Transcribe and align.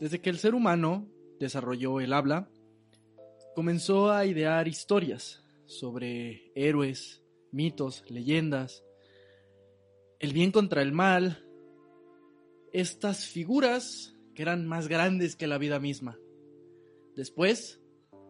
Desde 0.00 0.20
que 0.20 0.30
el 0.30 0.38
ser 0.38 0.54
humano 0.54 1.06
desarrolló 1.38 2.00
el 2.00 2.14
habla, 2.14 2.48
comenzó 3.54 4.10
a 4.10 4.24
idear 4.24 4.66
historias 4.66 5.44
sobre 5.66 6.50
héroes, 6.54 7.22
mitos, 7.52 8.02
leyendas, 8.08 8.82
el 10.18 10.32
bien 10.32 10.52
contra 10.52 10.80
el 10.80 10.92
mal, 10.92 11.46
estas 12.72 13.26
figuras 13.26 14.16
que 14.34 14.42
eran 14.42 14.66
más 14.66 14.88
grandes 14.88 15.36
que 15.36 15.46
la 15.46 15.58
vida 15.58 15.78
misma. 15.78 16.18
Después 17.14 17.80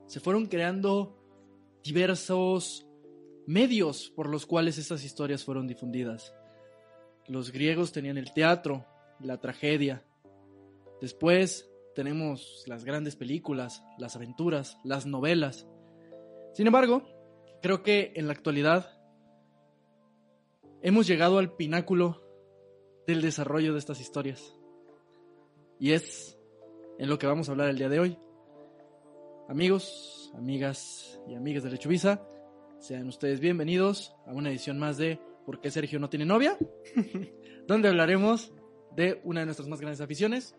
se 0.06 0.18
fueron 0.18 0.46
creando 0.46 1.16
diversos 1.84 2.86
medios 3.46 4.10
por 4.10 4.28
los 4.28 4.44
cuales 4.44 4.76
estas 4.78 5.04
historias 5.04 5.44
fueron 5.44 5.68
difundidas. 5.68 6.34
Los 7.28 7.52
griegos 7.52 7.92
tenían 7.92 8.18
el 8.18 8.32
teatro, 8.32 8.86
la 9.20 9.40
tragedia. 9.40 10.04
Después 11.00 11.70
tenemos 11.94 12.64
las 12.66 12.84
grandes 12.84 13.16
películas, 13.16 13.82
las 13.98 14.16
aventuras, 14.16 14.78
las 14.84 15.06
novelas. 15.06 15.66
Sin 16.52 16.66
embargo, 16.66 17.04
creo 17.62 17.82
que 17.82 18.12
en 18.16 18.26
la 18.26 18.32
actualidad 18.32 19.00
hemos 20.82 21.06
llegado 21.06 21.38
al 21.38 21.54
pináculo 21.56 22.22
del 23.06 23.22
desarrollo 23.22 23.72
de 23.72 23.78
estas 23.78 24.00
historias. 24.00 24.56
Y 25.78 25.92
es 25.92 26.38
en 26.98 27.08
lo 27.08 27.18
que 27.18 27.26
vamos 27.26 27.48
a 27.48 27.52
hablar 27.52 27.70
el 27.70 27.78
día 27.78 27.88
de 27.88 28.00
hoy. 28.00 28.18
Amigos, 29.48 30.32
amigas 30.36 31.20
y 31.26 31.34
amigas 31.34 31.64
de 31.64 31.70
Lechuvisa, 31.70 32.26
sean 32.78 33.08
ustedes 33.08 33.40
bienvenidos 33.40 34.14
a 34.26 34.32
una 34.32 34.50
edición 34.50 34.78
más 34.78 34.96
de 34.96 35.18
¿Por 35.44 35.60
qué 35.60 35.70
Sergio 35.70 35.98
no 35.98 36.08
tiene 36.08 36.26
novia? 36.26 36.56
donde 37.66 37.88
hablaremos 37.88 38.52
de 38.94 39.20
una 39.24 39.40
de 39.40 39.46
nuestras 39.46 39.68
más 39.68 39.80
grandes 39.80 40.00
aficiones, 40.00 40.54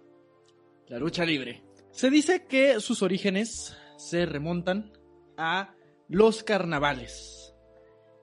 la 0.91 0.99
lucha 0.99 1.23
libre. 1.23 1.63
Se 1.91 2.09
dice 2.09 2.45
que 2.47 2.81
sus 2.81 3.01
orígenes 3.01 3.75
se 3.95 4.25
remontan 4.25 4.91
a 5.37 5.73
los 6.09 6.43
carnavales 6.43 7.55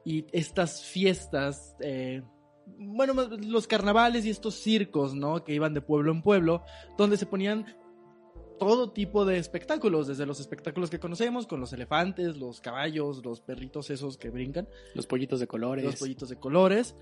y 0.05 0.27
estas 0.33 0.85
fiestas, 0.85 1.75
eh, 1.81 2.23
bueno, 2.67 3.15
los 3.15 3.67
carnavales 3.67 4.27
y 4.27 4.31
estos 4.31 4.57
circos, 4.57 5.15
¿no? 5.15 5.45
Que 5.45 5.55
iban 5.55 5.73
de 5.73 5.81
pueblo 5.81 6.13
en 6.13 6.21
pueblo, 6.21 6.63
donde 6.99 7.17
se 7.17 7.25
ponían 7.25 7.75
todo 8.59 8.91
tipo 8.91 9.25
de 9.25 9.39
espectáculos, 9.39 10.07
desde 10.07 10.27
los 10.27 10.39
espectáculos 10.39 10.91
que 10.91 10.99
conocemos, 10.99 11.47
con 11.47 11.61
los 11.61 11.73
elefantes, 11.73 12.37
los 12.37 12.61
caballos, 12.61 13.25
los 13.25 13.41
perritos 13.41 13.89
esos 13.89 14.19
que 14.19 14.29
brincan. 14.29 14.69
Los 14.95 15.07
pollitos 15.07 15.41
de 15.41 15.47
colores. 15.47 15.87
Los 15.87 15.97
pollitos 15.97 16.29
de 16.29 16.37
colores. 16.37 16.95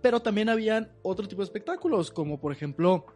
Pero 0.00 0.20
también 0.20 0.48
habían 0.48 0.92
otro 1.02 1.26
tipo 1.26 1.42
de 1.42 1.46
espectáculos, 1.46 2.12
como 2.12 2.40
por 2.40 2.52
ejemplo 2.52 3.06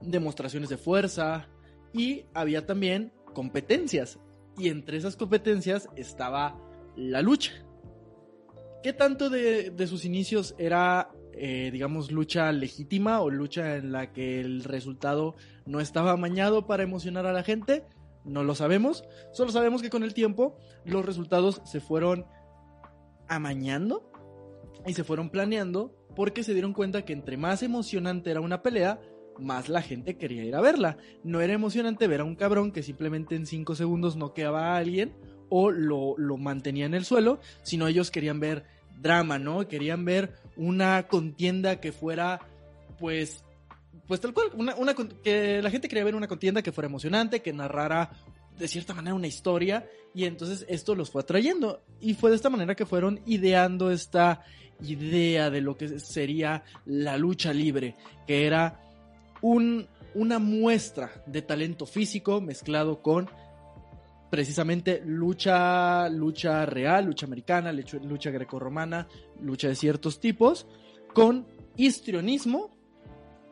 demostraciones 0.00 0.68
de 0.68 0.76
fuerza 0.76 1.48
y 1.92 2.24
había 2.34 2.66
también 2.66 3.12
competencias. 3.34 4.18
Y 4.58 4.68
entre 4.68 4.96
esas 4.96 5.16
competencias 5.16 5.88
estaba 5.96 6.60
la 6.96 7.22
lucha. 7.22 7.52
¿Qué 8.82 8.92
tanto 8.92 9.30
de, 9.30 9.70
de 9.70 9.86
sus 9.86 10.04
inicios 10.04 10.54
era 10.58 11.10
eh, 11.42 11.70
digamos, 11.72 12.10
lucha 12.10 12.52
legítima 12.52 13.20
o 13.20 13.30
lucha 13.30 13.76
en 13.76 13.92
la 13.92 14.12
que 14.12 14.40
el 14.40 14.64
resultado 14.64 15.36
no 15.64 15.80
estaba 15.80 16.10
amañado 16.10 16.66
para 16.66 16.82
emocionar 16.82 17.24
a 17.24 17.32
la 17.32 17.42
gente. 17.42 17.84
No 18.24 18.44
lo 18.44 18.54
sabemos. 18.54 19.04
Solo 19.32 19.50
sabemos 19.50 19.80
que 19.80 19.90
con 19.90 20.02
el 20.02 20.12
tiempo 20.12 20.58
los 20.84 21.04
resultados 21.06 21.62
se 21.64 21.80
fueron 21.80 22.26
amañando 23.28 24.10
y 24.86 24.92
se 24.92 25.04
fueron 25.04 25.30
planeando 25.30 25.94
porque 26.14 26.42
se 26.42 26.52
dieron 26.52 26.74
cuenta 26.74 27.06
que 27.06 27.12
entre 27.12 27.36
más 27.36 27.62
emocionante 27.62 28.30
era 28.30 28.40
una 28.40 28.62
pelea, 28.62 29.00
más 29.38 29.68
la 29.68 29.82
gente 29.82 30.16
quería 30.16 30.44
ir 30.44 30.54
a 30.54 30.60
verla. 30.60 30.96
No 31.24 31.40
era 31.40 31.52
emocionante 31.52 32.06
ver 32.06 32.20
a 32.20 32.24
un 32.24 32.36
cabrón 32.36 32.72
que 32.72 32.82
simplemente 32.82 33.34
en 33.34 33.46
5 33.46 33.74
segundos 33.74 34.16
noqueaba 34.16 34.74
a 34.74 34.76
alguien 34.76 35.14
o 35.48 35.70
lo, 35.70 36.16
lo 36.16 36.36
mantenía 36.36 36.86
en 36.86 36.94
el 36.94 37.04
suelo, 37.04 37.40
sino 37.62 37.86
ellos 37.86 38.10
querían 38.10 38.40
ver 38.40 38.64
drama, 39.00 39.38
¿no? 39.38 39.66
Querían 39.66 40.04
ver 40.04 40.34
una 40.56 41.06
contienda 41.08 41.80
que 41.80 41.92
fuera, 41.92 42.40
pues, 42.98 43.44
pues 44.06 44.20
tal 44.20 44.32
cual, 44.32 44.48
una, 44.54 44.94
que 45.22 45.62
la 45.62 45.70
gente 45.70 45.88
quería 45.88 46.04
ver 46.04 46.14
una 46.14 46.28
contienda 46.28 46.62
que 46.62 46.72
fuera 46.72 46.88
emocionante, 46.88 47.40
que 47.40 47.52
narrara 47.52 48.10
de 48.58 48.68
cierta 48.68 48.92
manera 48.94 49.14
una 49.14 49.26
historia, 49.26 49.88
y 50.14 50.24
entonces 50.24 50.66
esto 50.68 50.94
los 50.94 51.10
fue 51.10 51.22
atrayendo, 51.22 51.82
y 52.00 52.14
fue 52.14 52.30
de 52.30 52.36
esta 52.36 52.50
manera 52.50 52.74
que 52.74 52.84
fueron 52.84 53.20
ideando 53.24 53.90
esta 53.90 54.44
idea 54.82 55.50
de 55.50 55.60
lo 55.60 55.76
que 55.76 55.98
sería 55.98 56.64
la 56.84 57.16
lucha 57.16 57.52
libre, 57.52 57.96
que 58.26 58.46
era 58.46 58.80
un, 59.42 59.86
una 60.14 60.38
muestra 60.38 61.22
de 61.26 61.42
talento 61.42 61.86
físico 61.86 62.40
mezclado 62.40 63.02
con 63.02 63.28
precisamente 64.30 65.02
lucha, 65.04 66.08
lucha 66.08 66.64
real, 66.64 67.06
lucha 67.06 67.26
americana, 67.26 67.72
lucha, 67.72 67.98
lucha 67.98 68.30
grecorromana, 68.30 69.08
lucha 69.40 69.68
de 69.68 69.74
ciertos 69.74 70.20
tipos, 70.20 70.66
con 71.12 71.46
histrionismo 71.76 72.70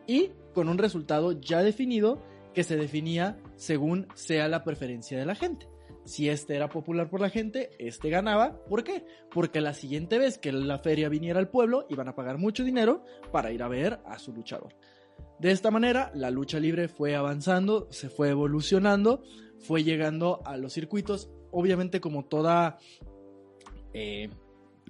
y 0.06 0.30
con 0.54 0.68
un 0.68 0.78
resultado 0.78 1.32
ya 1.32 1.62
definido 1.62 2.22
que 2.54 2.64
se 2.64 2.76
definía 2.76 3.38
según 3.56 4.06
sea 4.14 4.48
la 4.48 4.64
preferencia 4.64 5.18
de 5.18 5.26
la 5.26 5.34
gente. 5.34 5.68
Si 6.04 6.30
este 6.30 6.56
era 6.56 6.70
popular 6.70 7.10
por 7.10 7.20
la 7.20 7.28
gente, 7.28 7.70
este 7.78 8.08
ganaba. 8.08 8.64
¿Por 8.64 8.82
qué? 8.82 9.04
Porque 9.30 9.60
la 9.60 9.74
siguiente 9.74 10.18
vez 10.18 10.38
que 10.38 10.52
la 10.52 10.78
feria 10.78 11.10
viniera 11.10 11.38
al 11.38 11.50
pueblo, 11.50 11.86
iban 11.90 12.08
a 12.08 12.14
pagar 12.14 12.38
mucho 12.38 12.64
dinero 12.64 13.04
para 13.30 13.52
ir 13.52 13.62
a 13.62 13.68
ver 13.68 14.00
a 14.06 14.18
su 14.18 14.32
luchador. 14.32 14.74
De 15.40 15.52
esta 15.52 15.70
manera, 15.70 16.10
la 16.14 16.30
lucha 16.30 16.58
libre 16.58 16.88
fue 16.88 17.14
avanzando, 17.14 17.86
se 17.90 18.08
fue 18.08 18.30
evolucionando 18.30 19.22
fue 19.60 19.84
llegando 19.84 20.40
a 20.44 20.56
los 20.56 20.72
circuitos, 20.72 21.30
obviamente 21.50 22.00
como 22.00 22.24
toda 22.24 22.78
eh, 23.92 24.30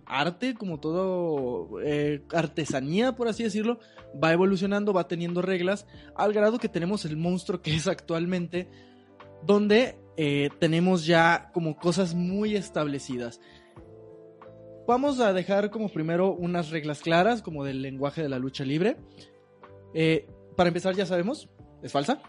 arte, 0.07 0.55
como 0.55 0.79
todo 0.81 1.81
eh, 1.83 2.23
artesanía, 2.33 3.13
por 3.13 3.29
así 3.29 3.43
decirlo, 3.43 3.79
va 4.23 4.33
evolucionando, 4.33 4.93
va 4.93 5.09
teniendo 5.09 5.43
reglas, 5.43 5.87
al 6.17 6.33
grado 6.33 6.59
que 6.59 6.69
tenemos 6.69 7.05
el 7.05 7.17
monstruo 7.17 7.63
que 7.63 7.75
es 7.75 7.87
actualmente, 7.87 8.69
donde 9.45 9.99
eh, 10.17 10.51
tenemos 10.59 11.07
ya 11.07 11.51
como 11.53 11.77
cosas 11.77 12.15
muy 12.15 12.57
establecidas. 12.57 13.41
Vamos 14.87 15.21
a 15.21 15.35
dejar 15.35 15.71
como 15.71 15.91
primero 15.91 16.33
unas 16.33 16.71
reglas 16.71 17.01
claras, 17.01 17.43
como 17.43 17.63
del 17.63 17.83
lenguaje 17.83 18.23
de 18.23 18.31
la 18.31 18.39
lucha 18.39 18.65
libre. 18.65 18.97
Para 20.59 20.69
empezar, 20.69 20.97
ya 20.97 21.07
sabemos, 21.07 21.49
es 21.83 21.93
falsa 21.93 22.21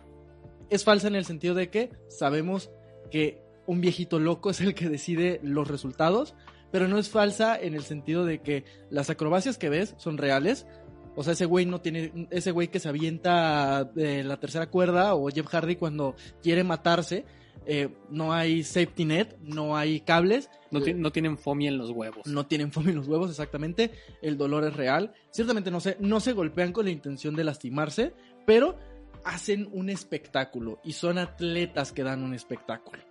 es 0.69 0.83
falsa 0.83 1.07
en 1.07 1.15
el 1.15 1.25
sentido 1.25 1.55
de 1.55 1.69
que 1.69 1.91
sabemos 2.07 2.71
que 3.11 3.41
un 3.65 3.81
viejito 3.81 4.19
loco 4.19 4.49
es 4.49 4.61
el 4.61 4.75
que 4.75 4.89
decide 4.89 5.39
los 5.43 5.67
resultados, 5.67 6.35
pero 6.71 6.87
no 6.87 6.97
es 6.97 7.09
falsa 7.09 7.59
en 7.59 7.73
el 7.73 7.83
sentido 7.83 8.25
de 8.25 8.41
que 8.41 8.65
las 8.89 9.09
acrobacias 9.09 9.57
que 9.57 9.69
ves 9.69 9.95
son 9.97 10.17
reales. 10.17 10.67
O 11.15 11.23
sea, 11.23 11.33
ese 11.33 11.45
güey 11.45 11.65
no 11.65 11.81
tiene, 11.81 12.27
ese 12.29 12.51
güey 12.51 12.69
que 12.69 12.79
se 12.79 12.87
avienta 12.87 13.83
de 13.83 14.23
la 14.23 14.39
tercera 14.39 14.69
cuerda 14.69 15.15
o 15.15 15.29
Jeff 15.29 15.47
Hardy 15.47 15.75
cuando 15.75 16.15
quiere 16.41 16.63
matarse, 16.63 17.25
eh, 17.65 17.89
no 18.09 18.33
hay 18.33 18.63
safety 18.63 19.05
net, 19.05 19.37
no 19.41 19.77
hay 19.77 20.01
cables. 20.01 20.49
No, 20.71 20.79
no, 20.79 21.11
tienen 21.11 21.37
foamy 21.37 21.67
en 21.67 21.77
los 21.77 21.91
huevos. 21.91 22.25
No 22.27 22.45
tienen 22.45 22.71
foamy 22.71 22.91
en 22.91 22.97
los 22.97 23.07
huevos, 23.07 23.29
exactamente. 23.29 23.91
El 24.21 24.37
dolor 24.37 24.63
es 24.65 24.75
real. 24.75 25.13
Ciertamente 25.31 25.71
no 25.71 25.79
se, 25.79 25.97
no 25.99 26.19
se 26.19 26.33
golpean 26.33 26.71
con 26.71 26.85
la 26.85 26.91
intención 26.91 27.35
de 27.35 27.43
lastimarse, 27.43 28.13
pero 28.45 28.77
hacen 29.23 29.69
un 29.71 29.89
espectáculo 29.89 30.79
y 30.83 30.93
son 30.93 31.17
atletas 31.17 31.91
que 31.91 32.03
dan 32.03 32.23
un 32.23 32.33
espectáculo. 32.33 33.01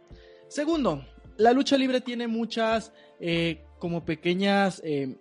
Segundo, 0.48 1.04
la 1.36 1.52
lucha 1.52 1.76
libre 1.76 2.00
tiene 2.00 2.26
muchas 2.26 2.92
eh, 3.20 3.64
como 3.78 4.04
pequeñas 4.04 4.80
eh, 4.84 5.16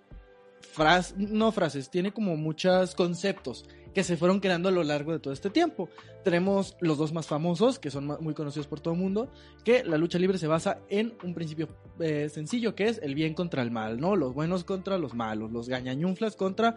frases, 0.62 1.18
no 1.18 1.52
frases, 1.52 1.90
tiene 1.90 2.12
como 2.12 2.38
muchos 2.38 2.96
conceptos 2.96 3.66
que 3.94 4.04
se 4.04 4.18
fueron 4.18 4.40
creando 4.40 4.70
a 4.70 4.72
lo 4.72 4.84
largo 4.84 5.12
de 5.12 5.20
todo 5.20 5.34
este 5.34 5.50
tiempo. 5.50 5.90
Tenemos 6.24 6.76
los 6.82 6.98
dos 6.98 7.14
más 7.14 7.28
famosos, 7.28 7.80
que 7.80 7.90
son 7.90 8.06
muy 8.20 8.34
conocidos 8.34 8.68
por 8.68 8.80
todo 8.80 8.94
el 8.94 9.00
mundo, 9.00 9.32
que 9.64 9.84
la 9.84 9.98
lucha 9.98 10.20
libre 10.20 10.38
se 10.38 10.48
basa 10.48 10.80
en 10.90 11.14
un 11.24 11.34
principio 11.34 11.70
eh, 12.00 12.30
sencillo, 12.30 12.76
que 12.76 12.88
es 12.88 13.00
el 13.02 13.16
bien 13.16 13.34
contra 13.34 13.62
el 13.62 13.72
mal, 13.72 14.00
¿no? 14.00 14.16
Los 14.16 14.34
buenos 14.34 14.64
contra 14.64 14.98
los 14.98 15.14
malos, 15.14 15.52
los 15.52 15.70
gañañunflas 15.70 16.36
contra 16.36 16.76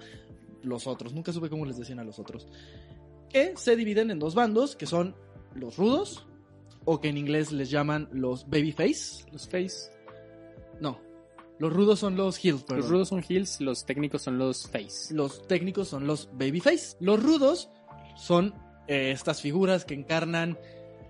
los 0.63 0.87
otros. 0.87 1.13
Nunca 1.13 1.33
supe 1.33 1.49
cómo 1.49 1.67
les 1.67 1.77
decían 1.79 1.99
a 1.99 2.05
los 2.05 2.19
otros 2.19 2.47
que 3.31 3.55
se 3.57 3.77
dividen 3.77 4.11
en 4.11 4.19
dos 4.19 4.35
bandos, 4.35 4.77
que 4.77 4.87
son 4.87 5.15
los 5.55 5.77
rudos, 5.77 6.27
o 6.85 7.01
que 7.01 7.09
en 7.09 7.17
inglés 7.17 7.53
les 7.53 7.71
llaman 7.71 8.09
los 8.13 8.49
babyface. 8.49 9.25
Los 9.33 9.49
face. 9.49 9.91
Los 11.61 11.75
rudos 11.75 11.99
son 11.99 12.17
los 12.17 12.43
heels, 12.43 12.65
Los 12.71 12.89
rudos 12.89 13.09
son 13.09 13.23
heels, 13.29 13.61
los 13.61 13.85
técnicos 13.85 14.23
son 14.23 14.39
los 14.39 14.67
face. 14.67 15.13
Los 15.15 15.47
técnicos 15.47 15.89
son 15.89 16.07
los 16.07 16.31
babyface. 16.33 16.97
Los 17.01 17.23
rudos 17.23 17.69
son 18.17 18.55
eh, 18.89 19.11
estas 19.11 19.43
figuras 19.43 19.85
que 19.85 19.93
encarnan 19.93 20.57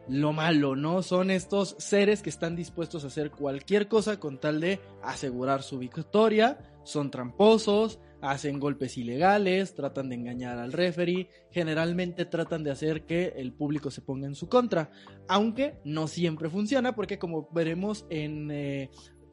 lo 0.09 0.33
malo, 0.33 0.75
¿no? 0.75 1.05
Son 1.05 1.31
estos 1.31 1.77
seres 1.79 2.21
que 2.21 2.31
están 2.31 2.57
dispuestos 2.57 3.05
a 3.05 3.07
hacer 3.07 3.31
cualquier 3.31 3.87
cosa 3.87 4.19
con 4.19 4.41
tal 4.41 4.61
de 4.61 4.81
asegurar 5.05 5.63
su 5.63 5.79
victoria, 5.79 6.59
son 6.83 7.13
tramposos, 7.13 8.01
hacen 8.21 8.59
golpes 8.59 8.99
ilegales, 8.99 9.77
tratan 9.77 10.09
de 10.09 10.17
engañar 10.17 10.59
al 10.59 10.73
referee, 10.73 11.29
generalmente 11.53 12.25
tratan 12.25 12.65
de 12.65 12.73
hacer 12.73 13.07
que 13.07 13.35
el 13.37 13.53
público 13.53 13.93
se 13.93 14.03
ponga 14.03 14.27
en 14.27 14.35
su 14.35 14.49
contra, 14.49 14.91
aunque 15.29 15.77
no 15.85 16.09
siempre 16.09 16.51
funciona 16.51 16.97
porque 16.97 17.21
como 17.21 17.49
veremos 17.53 18.05
en... 18.11 18.51
eh, 18.51 18.91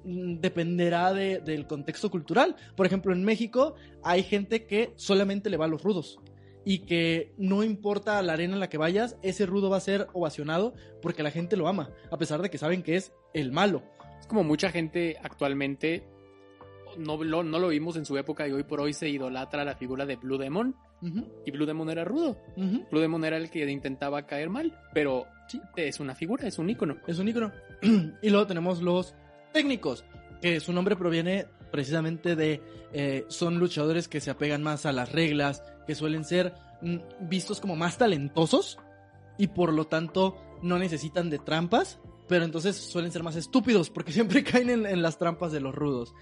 dependerá 0.08 1.14
de- 1.14 1.40
del 1.40 1.68
contexto 1.68 2.10
cultural. 2.10 2.56
Por 2.76 2.86
ejemplo, 2.86 3.14
en 3.14 3.24
México 3.24 3.76
hay 4.04 4.24
gente 4.24 4.66
que 4.66 4.94
solamente 4.96 5.50
le 5.50 5.58
va 5.58 5.66
a 5.66 5.70
los 5.70 5.84
rudos 5.84 6.20
y 6.66 6.80
que 6.80 7.34
no 7.38 7.64
importa 7.64 8.22
la 8.22 8.34
arena 8.34 8.54
en 8.56 8.60
la 8.60 8.70
que 8.70 8.78
vayas, 8.78 9.18
ese 9.22 9.46
rudo 9.46 9.70
va 9.70 9.78
a 9.78 9.82
ser 9.82 10.08
ovacionado 10.14 10.74
porque 11.02 11.24
la 11.24 11.32
gente 11.32 11.56
lo 11.58 11.68
ama, 11.68 11.92
a 12.12 12.18
pesar 12.18 12.42
de 12.42 12.50
que 12.50 12.58
saben 12.58 12.84
que 12.84 12.96
es 12.96 13.14
el 13.34 13.52
malo. 13.52 13.84
Es 14.20 14.28
como 14.28 14.44
mucha 14.44 14.70
gente 14.70 15.18
actualmente 15.22 16.04
no 16.98 17.22
lo, 17.24 17.44
no 17.44 17.60
lo 17.60 17.68
vimos 17.68 17.96
en 17.96 18.06
su 18.06 18.18
época 18.18 18.48
y 18.48 18.52
hoy 18.52 18.64
por 18.64 18.82
hoy 18.82 18.92
se 18.94 19.08
idolatra 19.10 19.64
la 19.64 19.76
figura 19.76 20.06
de 20.06 20.16
Blue 20.16 20.38
Demon. 20.38 20.76
Y 21.46 21.52
Blue 21.52 21.68
Demon 21.68 21.92
era 21.92 22.04
rudo. 22.04 22.38
Blue 22.56 23.00
Demon 23.00 23.24
era 23.24 23.38
el 23.38 23.52
que 23.52 23.70
intentaba 23.70 24.26
caer 24.26 24.50
mal. 24.50 24.76
Pero 24.96 25.26
Sí. 25.48 25.62
es 25.76 26.00
una 26.00 26.16
figura, 26.16 26.48
es 26.48 26.58
un 26.58 26.70
ícono. 26.72 26.98
Es 27.06 27.20
un 27.20 27.28
ícono. 27.28 27.52
y 28.24 28.30
luego 28.32 28.48
tenemos 28.48 28.82
los 28.82 29.14
técnicos, 29.58 30.06
que 30.40 30.60
su 30.60 30.72
nombre 30.72 30.96
proviene 30.96 31.48
precisamente 31.72 32.36
de... 32.36 32.62
eh, 32.94 33.26
son 33.28 33.58
luchadores 33.58 34.08
que 34.08 34.22
se 34.22 34.30
apegan 34.30 34.62
más 34.62 34.86
a 34.86 34.92
las 34.92 35.12
reglas, 35.12 35.64
que 35.88 35.96
suelen 35.96 36.24
ser 36.24 36.54
mm, 36.84 36.98
vistos 37.22 37.60
como 37.60 37.76
más 37.76 37.98
talentosos 37.98 38.78
y 39.36 39.48
por 39.48 39.74
lo 39.74 39.88
tanto 39.88 40.38
no 40.62 40.78
necesitan 40.78 41.32
de 41.32 41.40
trampas, 41.40 42.00
pero 42.28 42.46
entonces 42.46 42.76
suelen 42.76 43.12
ser 43.12 43.24
más 43.24 43.36
estúpidos 43.36 43.90
porque 43.90 44.12
siempre 44.18 44.44
caen 44.44 44.70
en, 44.70 44.86
en 44.86 45.02
las 45.02 45.18
trampas 45.18 45.52
de 45.52 45.60
los 45.60 45.74
rudos. 45.74 46.14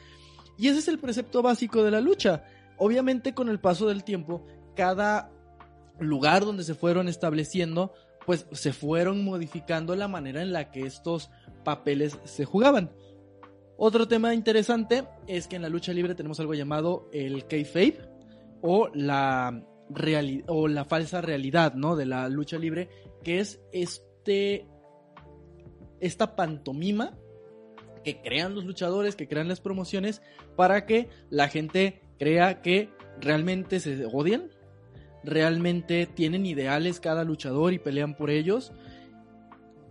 Y 0.58 0.70
ese 0.70 0.80
es 0.80 0.88
el 0.88 1.00
precepto 1.00 1.42
básico 1.42 1.84
de 1.84 1.92
la 1.92 2.00
lucha. 2.00 2.46
Obviamente 2.78 3.34
con 3.34 3.50
el 3.50 3.60
paso 3.60 3.90
del 3.90 4.06
tiempo, 4.06 4.46
cada 4.78 5.30
lugar 6.00 6.46
donde 6.46 6.64
se 6.64 6.74
fueron 6.74 7.10
estableciendo 7.10 7.92
pues 8.26 8.48
se 8.54 8.74
fueron 8.74 9.24
modificando 9.24 9.94
la 9.96 10.08
manera 10.08 10.42
en 10.42 10.52
la 10.52 10.72
que 10.72 10.86
estos 10.86 11.30
papeles 11.64 12.18
se 12.24 12.46
jugaban. 12.46 12.92
Otro 13.78 14.08
tema 14.08 14.34
interesante 14.34 15.04
es 15.28 15.48
que 15.48 15.58
en 15.58 15.62
la 15.62 15.70
lucha 15.70 15.94
libre 15.94 16.16
tenemos 16.16 16.40
algo 16.40 16.54
llamado 16.54 17.10
el 17.12 17.46
kayfabe 17.48 18.00
o 18.62 18.90
la 18.94 19.64
o 20.48 20.68
la 20.68 20.86
falsa 20.86 21.22
realidad, 21.22 21.76
¿no? 21.76 21.96
De 21.96 22.06
la 22.06 22.28
lucha 22.30 22.58
libre, 22.58 22.90
que 23.24 23.40
es 23.40 23.62
este 23.72 24.68
esta 26.00 26.36
pantomima 26.36 27.18
que 28.04 28.22
crean 28.22 28.56
los 28.56 28.66
luchadores, 28.66 29.16
que 29.16 29.28
crean 29.28 29.48
las 29.48 29.62
promociones 29.62 30.22
para 30.56 30.86
que 30.86 31.10
la 31.30 31.50
gente 31.50 32.02
crea 32.18 32.62
que 32.62 32.90
realmente 33.20 33.80
se 33.80 34.06
odian, 34.06 34.50
realmente 35.24 36.06
tienen 36.06 36.46
ideales 36.46 37.00
cada 37.00 37.24
luchador 37.24 37.74
y 37.74 37.80
pelean 37.80 38.16
por 38.16 38.30
ellos 38.30 38.72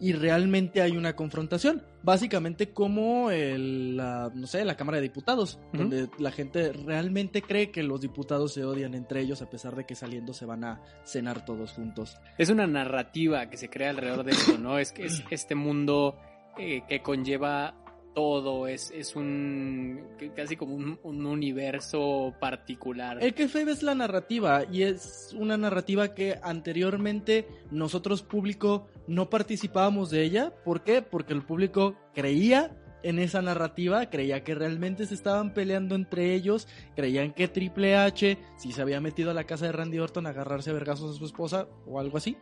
y 0.01 0.13
realmente 0.13 0.81
hay 0.81 0.97
una 0.97 1.17
confrontación. 1.17 1.83
Básicamente 2.05 2.71
como 2.71 3.31
el, 3.31 3.97
la, 3.97 4.31
no 4.35 4.47
sé, 4.47 4.65
la 4.65 4.77
Cámara 4.77 4.97
de 4.99 5.03
Diputados, 5.05 5.59
donde 5.73 6.09
la 6.19 6.31
gente 6.31 6.73
realmente 6.73 7.41
cree 7.41 7.71
que 7.71 7.83
los 7.83 8.03
diputados 8.03 8.53
se 8.53 8.63
odian 8.65 8.95
entre 8.95 9.21
ellos 9.23 9.41
a 9.41 9.49
pesar 9.49 9.75
de 9.75 9.85
que 9.87 9.95
saliendo 9.95 10.35
se 10.35 10.45
van 10.45 10.65
a 10.65 10.83
cenar 11.05 11.45
todos 11.47 11.73
juntos. 11.73 12.19
Es 12.37 12.51
una 12.51 12.67
narrativa 12.67 13.49
que 13.49 13.57
se 13.57 13.71
crea 13.71 13.91
alrededor 13.91 14.25
de 14.25 14.33
esto, 14.33 14.59
¿no? 14.59 14.79
Es 14.79 14.93
que 14.93 15.07
es 15.07 15.25
este 15.31 15.55
mundo 15.55 16.19
eh, 16.59 16.83
que 16.89 17.01
conlleva 17.03 17.75
todo, 18.15 18.69
es, 18.69 18.93
es 18.95 19.17
un 19.17 20.01
que- 20.19 20.31
casi 20.33 20.57
como 20.57 20.75
un, 20.77 21.01
un 21.03 21.27
universo 21.27 22.33
particular. 22.39 23.19
El 23.21 23.35
kayfabe 23.35 23.73
es 23.73 23.83
la 23.83 23.95
narrativa 23.97 24.63
y 24.71 24.83
es 24.83 25.35
una 25.37 25.57
narrativa 25.57 26.15
que 26.15 26.39
anteriormente 26.43 27.49
nosotros 27.73 28.23
público 28.23 28.87
no 29.07 29.31
participábamos 29.31 30.11
de 30.11 30.23
ella. 30.23 30.53
¿Por 30.65 30.83
qué? 30.83 31.03
Porque 31.03 31.33
el 31.33 31.43
público 31.43 31.97
creía 32.15 32.77
en 33.03 33.19
esa 33.19 33.43
narrativa, 33.43 34.09
creía 34.09 34.43
que 34.43 34.55
realmente 34.55 35.07
se 35.07 35.15
estaban 35.15 35.53
peleando 35.53 35.95
entre 35.95 36.35
ellos, 36.35 36.67
creían 36.97 37.33
que 37.33 37.49
Triple 37.49 37.97
H 37.97 38.39
si 38.57 38.73
se 38.73 38.83
había 38.83 39.01
metido 39.01 39.31
a 39.31 39.35
la 39.35 39.45
casa 39.45 39.67
de 39.67 39.73
Randy 39.73 39.99
Orton 39.99 40.27
a 40.27 40.31
agarrarse 40.31 40.71
a 40.71 40.73
vergazos 40.73 41.15
a 41.15 41.19
su 41.19 41.27
esposa 41.27 41.69
o 41.87 42.01
algo 42.01 42.17
así. 42.17 42.39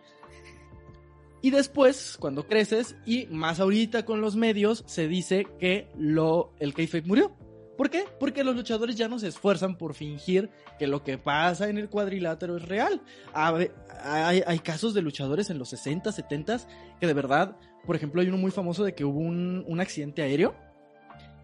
Y 1.45 1.51
después, 1.51 2.17
cuando 2.21 2.47
creces, 2.47 2.95
y 3.05 3.27
más 3.27 3.59
ahorita 3.59 4.05
con 4.05 4.21
los 4.21 4.37
medios, 4.37 4.85
se 4.87 5.09
dice 5.09 5.49
que 5.59 5.89
lo, 5.99 6.53
el 6.61 6.73
kayfabe 6.73 7.03
murió. 7.03 7.37
¿Por 7.77 7.89
qué? 7.91 8.05
Porque 8.21 8.45
los 8.45 8.55
luchadores 8.55 8.97
ya 8.97 9.09
no 9.09 9.19
se 9.19 9.29
esfuerzan 9.29 9.77
por 9.79 9.95
fingir 9.95 10.51
que 10.79 10.87
lo 10.87 11.03
que 11.03 11.19
pasa 11.19 11.69
en 11.69 11.79
el 11.79 11.89
cuadrilátero 11.89 12.57
es 12.57 12.69
real. 12.69 13.01
Hay, 13.35 14.43
hay 14.47 14.59
casos 14.61 14.95
de 14.95 15.03
luchadores 15.03 15.49
en 15.51 15.59
los 15.59 15.71
60, 15.71 16.13
70 16.13 16.61
que 17.01 17.07
de 17.07 17.15
verdad, 17.15 17.57
por 17.87 17.97
ejemplo, 17.97 18.21
hay 18.21 18.29
uno 18.29 18.37
muy 18.37 18.51
famoso 18.51 18.85
de 18.85 18.95
que 18.95 19.05
hubo 19.05 19.19
un, 19.21 19.65
un 19.67 19.81
accidente 19.81 20.23
aéreo 20.23 20.55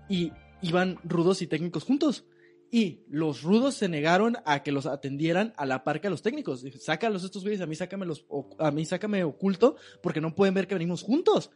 y 0.08 0.32
iban 0.62 0.98
rudos 1.04 1.42
y 1.42 1.46
técnicos 1.46 1.84
juntos. 1.84 2.24
Y 2.70 3.00
los 3.08 3.42
rudos 3.42 3.74
se 3.76 3.88
negaron 3.88 4.36
a 4.44 4.62
que 4.62 4.72
los 4.72 4.84
atendieran 4.84 5.54
a 5.56 5.64
la 5.64 5.84
par 5.84 6.02
que 6.02 6.08
a 6.08 6.10
los 6.10 6.20
técnicos. 6.20 6.62
Sácalos 6.80 7.24
estos 7.24 7.42
güeyes, 7.42 7.62
a 7.62 7.66
mí 7.66 7.74
sácame 7.74 8.04
los, 8.04 8.26
o- 8.28 8.50
a 8.58 8.70
mí 8.70 8.84
sácame 8.84 9.24
oculto 9.24 9.76
porque 10.02 10.20
no 10.20 10.34
pueden 10.34 10.52
ver 10.54 10.66
que 10.66 10.74
venimos 10.74 11.02
juntos. 11.02 11.50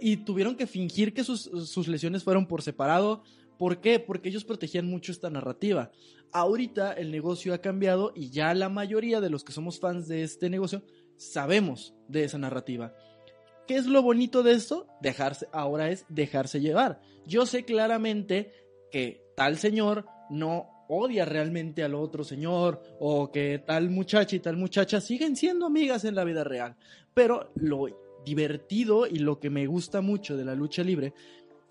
Y 0.00 0.18
tuvieron 0.18 0.56
que 0.56 0.66
fingir 0.66 1.14
que 1.14 1.22
sus, 1.24 1.42
sus 1.42 1.88
lesiones 1.88 2.22
fueron 2.24 2.46
por 2.46 2.62
separado. 2.62 3.22
¿Por 3.60 3.82
qué? 3.82 4.00
Porque 4.00 4.30
ellos 4.30 4.46
protegían 4.46 4.86
mucho 4.86 5.12
esta 5.12 5.28
narrativa. 5.28 5.92
Ahorita 6.32 6.94
el 6.94 7.10
negocio 7.10 7.52
ha 7.52 7.58
cambiado 7.58 8.10
y 8.16 8.30
ya 8.30 8.54
la 8.54 8.70
mayoría 8.70 9.20
de 9.20 9.28
los 9.28 9.44
que 9.44 9.52
somos 9.52 9.78
fans 9.78 10.08
de 10.08 10.22
este 10.22 10.48
negocio 10.48 10.82
sabemos 11.18 11.92
de 12.08 12.24
esa 12.24 12.38
narrativa. 12.38 12.94
¿Qué 13.68 13.76
es 13.76 13.84
lo 13.84 14.00
bonito 14.00 14.42
de 14.42 14.52
esto? 14.52 14.86
Dejarse, 15.02 15.46
ahora 15.52 15.90
es 15.90 16.06
dejarse 16.08 16.62
llevar. 16.62 17.02
Yo 17.26 17.44
sé 17.44 17.66
claramente 17.66 18.50
que 18.90 19.26
tal 19.36 19.58
señor 19.58 20.06
no 20.30 20.86
odia 20.88 21.26
realmente 21.26 21.84
al 21.84 21.94
otro 21.94 22.24
señor 22.24 22.82
o 22.98 23.30
que 23.30 23.58
tal 23.58 23.90
muchacha 23.90 24.36
y 24.36 24.40
tal 24.40 24.56
muchacha 24.56 25.02
siguen 25.02 25.36
siendo 25.36 25.66
amigas 25.66 26.06
en 26.06 26.14
la 26.14 26.24
vida 26.24 26.44
real. 26.44 26.76
Pero 27.12 27.52
lo 27.56 27.88
divertido 28.24 29.06
y 29.06 29.18
lo 29.18 29.38
que 29.38 29.50
me 29.50 29.66
gusta 29.66 30.00
mucho 30.00 30.36
de 30.36 30.44
la 30.46 30.54
lucha 30.54 30.82
libre 30.82 31.12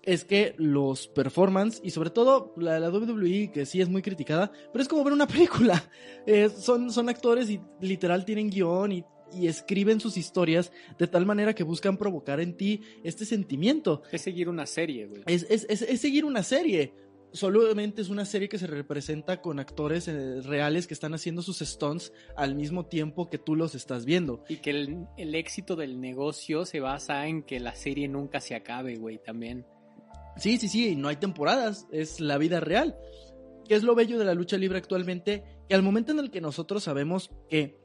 es 0.02 0.24
que 0.24 0.54
los 0.56 1.08
performance 1.08 1.80
y 1.82 1.90
sobre 1.90 2.10
todo 2.10 2.54
la 2.56 2.90
WWE 2.90 3.50
que 3.52 3.66
sí 3.66 3.80
es 3.80 3.88
muy 3.88 4.02
criticada, 4.02 4.50
pero 4.72 4.82
es 4.82 4.88
como 4.88 5.04
ver 5.04 5.12
una 5.12 5.26
película. 5.28 5.90
Eh, 6.26 6.48
son, 6.48 6.90
son 6.90 7.08
actores 7.08 7.50
y 7.50 7.60
literal 7.80 8.24
tienen 8.24 8.50
guion 8.50 8.92
y, 8.92 9.04
y 9.32 9.46
escriben 9.46 10.00
sus 10.00 10.16
historias 10.16 10.72
de 10.98 11.06
tal 11.06 11.26
manera 11.26 11.54
que 11.54 11.64
buscan 11.64 11.96
provocar 11.96 12.40
en 12.40 12.56
ti 12.56 12.82
este 13.04 13.24
sentimiento. 13.24 14.02
Es 14.12 14.22
seguir 14.22 14.48
una 14.48 14.66
serie, 14.66 15.06
güey. 15.06 15.22
Es, 15.26 15.46
es, 15.50 15.66
es, 15.68 15.82
es 15.82 16.00
seguir 16.00 16.24
una 16.24 16.42
serie. 16.42 16.94
Solamente 17.32 18.02
es 18.02 18.08
una 18.08 18.24
serie 18.24 18.48
que 18.48 18.58
se 18.58 18.66
representa 18.66 19.40
con 19.40 19.60
actores 19.60 20.08
eh, 20.08 20.40
reales 20.42 20.88
que 20.88 20.94
están 20.94 21.14
haciendo 21.14 21.42
sus 21.42 21.60
stunts 21.60 22.12
al 22.36 22.56
mismo 22.56 22.86
tiempo 22.86 23.30
que 23.30 23.38
tú 23.38 23.54
los 23.54 23.76
estás 23.76 24.04
viendo. 24.04 24.42
Y 24.48 24.56
que 24.56 24.70
el, 24.70 25.06
el 25.16 25.36
éxito 25.36 25.76
del 25.76 26.00
negocio 26.00 26.64
se 26.66 26.80
basa 26.80 27.28
en 27.28 27.44
que 27.44 27.60
la 27.60 27.76
serie 27.76 28.08
nunca 28.08 28.40
se 28.40 28.56
acabe, 28.56 28.96
güey, 28.96 29.18
también. 29.18 29.64
Sí, 30.36 30.56
sí, 30.58 30.68
sí, 30.68 30.96
no 30.96 31.08
hay 31.08 31.16
temporadas, 31.16 31.86
es 31.90 32.20
la 32.20 32.38
vida 32.38 32.60
real. 32.60 32.96
¿Qué 33.68 33.74
es 33.74 33.82
lo 33.82 33.94
bello 33.94 34.18
de 34.18 34.24
la 34.24 34.34
lucha 34.34 34.56
libre 34.56 34.78
actualmente? 34.78 35.44
Que 35.68 35.74
al 35.74 35.82
momento 35.82 36.12
en 36.12 36.18
el 36.18 36.30
que 36.30 36.40
nosotros 36.40 36.84
sabemos 36.84 37.30
que 37.48 37.78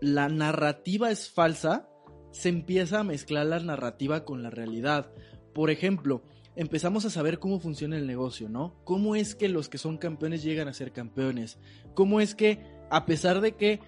la 0.00 0.28
narrativa 0.28 1.10
es 1.10 1.30
falsa, 1.30 1.88
se 2.32 2.48
empieza 2.48 3.00
a 3.00 3.04
mezclar 3.04 3.46
la 3.46 3.58
narrativa 3.60 4.24
con 4.24 4.42
la 4.42 4.50
realidad. 4.50 5.12
Por 5.52 5.70
ejemplo, 5.70 6.22
empezamos 6.56 7.04
a 7.04 7.10
saber 7.10 7.38
cómo 7.38 7.60
funciona 7.60 7.96
el 7.96 8.06
negocio, 8.06 8.48
¿no? 8.48 8.80
¿Cómo 8.84 9.16
es 9.16 9.34
que 9.34 9.48
los 9.48 9.68
que 9.68 9.78
son 9.78 9.98
campeones 9.98 10.42
llegan 10.42 10.68
a 10.68 10.72
ser 10.72 10.92
campeones? 10.92 11.58
¿Cómo 11.94 12.20
es 12.20 12.34
que, 12.34 12.60
a 12.90 13.04
pesar 13.04 13.40
de 13.40 13.56
que 13.56 13.80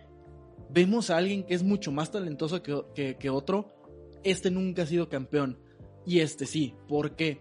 vemos 0.70 1.10
a 1.10 1.16
alguien 1.18 1.44
que 1.44 1.54
es 1.54 1.62
mucho 1.62 1.92
más 1.92 2.10
talentoso 2.10 2.62
que, 2.62 3.16
que- 3.18 3.30
otro, 3.30 3.74
este 4.24 4.50
nunca 4.50 4.82
ha 4.82 4.86
sido 4.86 5.08
campeón? 5.08 5.58
Y 6.04 6.18
este 6.20 6.46
sí, 6.46 6.74
¿por 6.88 7.14
qué? 7.14 7.40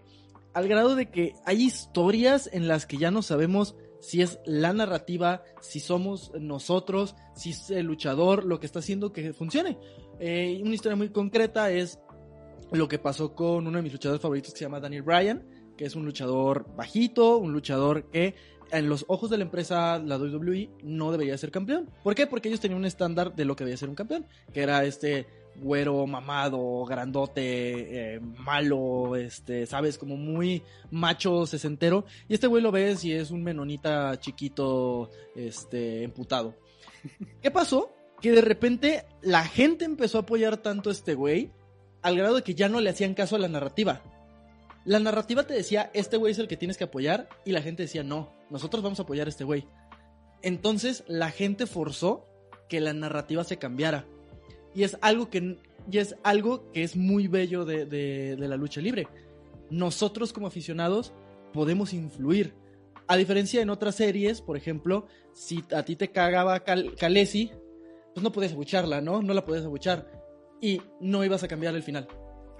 Al 0.54 0.68
grado 0.68 0.94
de 0.94 1.10
que 1.10 1.34
hay 1.44 1.62
historias 1.62 2.48
en 2.52 2.68
las 2.68 2.86
que 2.86 2.98
ya 2.98 3.10
no 3.10 3.22
sabemos 3.22 3.74
si 4.00 4.20
es 4.20 4.40
la 4.44 4.72
narrativa, 4.72 5.44
si 5.60 5.80
somos 5.80 6.32
nosotros, 6.38 7.14
si 7.34 7.50
es 7.50 7.70
el 7.70 7.86
luchador 7.86 8.44
lo 8.44 8.58
que 8.58 8.66
está 8.66 8.80
haciendo 8.80 9.12
que 9.12 9.32
funcione. 9.32 9.78
Eh, 10.18 10.60
una 10.62 10.74
historia 10.74 10.96
muy 10.96 11.10
concreta 11.10 11.70
es 11.70 11.98
lo 12.72 12.88
que 12.88 12.98
pasó 12.98 13.34
con 13.34 13.66
uno 13.66 13.76
de 13.76 13.82
mis 13.82 13.92
luchadores 13.92 14.20
favoritos 14.20 14.52
que 14.52 14.58
se 14.58 14.64
llama 14.64 14.80
Daniel 14.80 15.02
Bryan, 15.02 15.46
que 15.76 15.84
es 15.84 15.94
un 15.94 16.04
luchador 16.04 16.66
bajito, 16.74 17.38
un 17.38 17.52
luchador 17.52 18.10
que 18.10 18.34
en 18.72 18.88
los 18.88 19.04
ojos 19.08 19.30
de 19.30 19.36
la 19.36 19.44
empresa, 19.44 19.98
la 19.98 20.16
WWE, 20.16 20.70
no 20.82 21.12
debería 21.12 21.36
ser 21.36 21.50
campeón. 21.50 21.90
¿Por 22.02 22.14
qué? 22.14 22.26
Porque 22.26 22.48
ellos 22.48 22.60
tenían 22.60 22.78
un 22.78 22.86
estándar 22.86 23.34
de 23.34 23.44
lo 23.44 23.54
que 23.54 23.64
debía 23.64 23.76
ser 23.76 23.90
un 23.90 23.94
campeón, 23.94 24.26
que 24.52 24.62
era 24.62 24.84
este 24.84 25.26
güero, 25.56 26.06
mamado, 26.06 26.84
grandote, 26.84 28.14
eh, 28.14 28.20
malo, 28.20 29.16
este, 29.16 29.66
sabes, 29.66 29.98
como 29.98 30.16
muy 30.16 30.62
macho 30.90 31.46
sesentero. 31.46 32.04
Y 32.28 32.34
este 32.34 32.46
güey 32.46 32.62
lo 32.62 32.72
ves 32.72 33.04
y 33.04 33.12
es 33.12 33.30
un 33.30 33.42
menonita 33.42 34.18
chiquito, 34.18 35.10
este, 35.34 36.02
emputado. 36.04 36.54
¿Qué 37.40 37.50
pasó? 37.50 37.94
Que 38.20 38.32
de 38.32 38.40
repente 38.40 39.04
la 39.20 39.44
gente 39.44 39.84
empezó 39.84 40.18
a 40.18 40.22
apoyar 40.22 40.58
tanto 40.58 40.90
a 40.90 40.92
este 40.92 41.14
güey 41.14 41.50
al 42.02 42.16
grado 42.16 42.36
de 42.36 42.42
que 42.42 42.54
ya 42.54 42.68
no 42.68 42.80
le 42.80 42.90
hacían 42.90 43.14
caso 43.14 43.36
a 43.36 43.38
la 43.38 43.48
narrativa. 43.48 44.02
La 44.84 44.98
narrativa 44.98 45.44
te 45.44 45.54
decía, 45.54 45.90
este 45.94 46.16
güey 46.16 46.32
es 46.32 46.38
el 46.38 46.48
que 46.48 46.56
tienes 46.56 46.76
que 46.76 46.84
apoyar, 46.84 47.28
y 47.44 47.52
la 47.52 47.62
gente 47.62 47.84
decía, 47.84 48.02
no, 48.02 48.32
nosotros 48.50 48.82
vamos 48.82 48.98
a 48.98 49.04
apoyar 49.04 49.28
a 49.28 49.30
este 49.30 49.44
güey. 49.44 49.64
Entonces 50.42 51.04
la 51.06 51.30
gente 51.30 51.66
forzó 51.66 52.26
que 52.68 52.80
la 52.80 52.92
narrativa 52.92 53.44
se 53.44 53.58
cambiara. 53.58 54.06
Y 54.74 54.84
es 54.84 54.96
algo 55.00 55.28
que, 55.30 55.58
y 55.90 55.98
es, 55.98 56.16
algo 56.22 56.70
que 56.72 56.82
es 56.82 56.96
muy 56.96 57.28
bello 57.28 57.64
de, 57.64 57.84
de- 57.86 58.36
la 58.36 58.56
lucha 58.56 58.80
libre. 58.80 59.06
Nosotros 59.70 60.32
como 60.32 60.46
aficionados 60.46 61.12
podemos 61.52 61.92
influir. 61.92 62.54
A 63.06 63.16
diferencia 63.16 63.60
en 63.60 63.70
otras 63.70 63.96
series, 63.96 64.40
por 64.40 64.56
ejemplo, 64.56 65.06
si 65.34 65.62
a 65.74 65.82
ti 65.84 65.96
te 65.96 66.08
cagaba 66.10 66.60
Cal 66.60 66.94
Khaleesi, 66.96 67.50
pues 68.14 68.22
no 68.22 68.32
podías 68.32 68.52
abucharla, 68.52 69.00
¿no? 69.00 69.22
No 69.22 69.34
la 69.34 69.44
podías 69.44 69.64
abuchar. 69.64 70.10
Y 70.60 70.80
no 71.00 71.24
ibas 71.24 71.42
a 71.42 71.48
cambiar 71.48 71.74
el 71.74 71.82
final. 71.82 72.06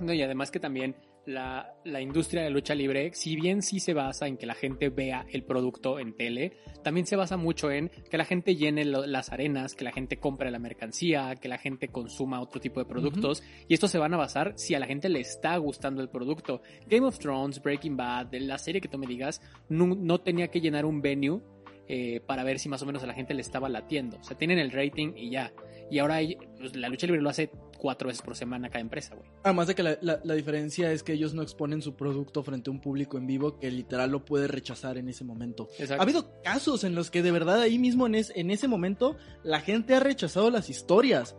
No, 0.00 0.12
y 0.12 0.21
además 0.23 0.50
que 0.50 0.59
también 0.61 0.97
la, 1.26 1.75
la 1.85 2.00
industria 2.00 2.43
de 2.43 2.50
lucha 2.50 2.75
libre, 2.75 3.12
si 3.14 3.37
bien 3.37 3.62
sí 3.62 3.79
se 3.81 3.95
basa 3.95 4.26
en 4.26 4.37
que 4.37 4.47
la 4.47 4.55
gente 4.55 4.88
vea 4.88 5.25
el 5.31 5.45
producto 5.45 5.99
en 6.00 6.14
tele, 6.17 6.52
también 6.83 7.07
se 7.07 7.14
basa 7.17 7.37
mucho 7.37 7.71
en 7.71 7.91
que 8.11 8.19
la 8.19 8.25
gente 8.25 8.57
llene 8.57 8.85
lo- 8.85 9.07
las 9.07 9.31
arenas, 9.31 9.75
que 9.75 9.85
la 9.85 9.93
gente 9.93 10.17
compre 10.19 10.50
la 10.50 10.59
mercancía, 10.59 11.35
que 11.37 11.49
la 11.49 11.59
gente 11.59 11.88
consuma 11.88 12.41
otro 12.41 12.61
tipo 12.61 12.81
de 12.81 12.87
productos. 12.87 13.43
Y 13.69 13.75
esto 13.75 13.87
se 13.88 13.99
van 13.99 14.14
a 14.14 14.17
basar 14.17 14.52
si 14.57 14.75
a 14.75 14.81
la 14.81 14.87
gente 14.87 15.09
le 15.09 15.21
está 15.21 15.57
gustando 15.59 16.02
el 16.02 16.09
producto. 16.09 16.61
Game 16.88 17.07
of 17.07 17.19
Thrones, 17.19 17.62
Breaking 17.62 17.97
Bad, 17.97 18.26
de 18.26 18.41
la 18.41 18.59
serie 18.59 18.81
que 18.81 18.88
tú 18.88 18.99
me 18.99 19.07
digas, 19.07 19.41
no, 19.69 19.87
no 19.87 20.19
tenía 20.21 20.49
que 20.49 20.61
llenar 20.61 20.85
un 20.85 21.00
venue. 21.02 21.41
eh, 21.88 22.21
para 22.26 22.45
ver 22.45 22.59
si 22.61 22.69
más 22.69 22.81
o 22.83 22.87
menos 22.87 23.02
a 23.02 23.07
la 23.07 23.12
gente 23.12 23.35
le 23.35 23.43
estaba 23.43 23.69
latiendo. 23.69 24.17
O 24.17 24.23
sea, 24.25 24.38
tienen 24.38 24.59
el 24.59 24.71
rating 24.71 25.12
y 25.17 25.31
ya. 25.31 25.52
Y 25.90 25.98
ahora 25.98 26.18
pues, 26.58 26.74
la 26.76 26.88
lucha 26.88 27.06
libre 27.06 27.20
lo 27.22 27.28
hace 27.30 27.50
cuatro 27.78 28.08
veces 28.08 28.22
por 28.22 28.36
semana 28.36 28.68
cada 28.68 28.80
empresa, 28.80 29.14
güey. 29.16 29.28
Además 29.42 29.66
de 29.66 29.74
que 29.74 29.82
la, 29.82 29.98
la- 30.02 30.20
la 30.22 30.34
diferencia 30.34 30.92
es 30.92 31.02
que 31.02 31.12
ellos 31.14 31.34
no 31.34 31.42
exponen 31.42 31.82
su 31.82 31.96
producto 31.96 32.42
frente 32.44 32.70
a 32.70 32.72
un 32.72 32.80
público 32.80 33.18
en 33.18 33.26
vivo 33.26 33.58
que 33.58 33.70
literal 33.70 34.10
lo 34.10 34.24
puede 34.24 34.46
rechazar 34.46 34.98
en 34.98 35.08
ese 35.08 35.24
momento. 35.24 35.68
Exacto. 35.78 36.00
Ha 36.00 36.02
habido 36.04 36.40
casos 36.42 36.84
en 36.84 36.94
los 36.94 37.10
que 37.10 37.22
de 37.22 37.32
verdad 37.32 37.60
ahí 37.60 37.78
mismo 37.78 38.06
en, 38.06 38.14
es- 38.14 38.32
en 38.36 38.50
ese 38.50 38.68
momento 38.68 39.16
la 39.42 39.60
gente 39.60 39.94
ha 39.94 40.00
rechazado 40.00 40.50
las 40.50 40.70
historias 40.70 41.34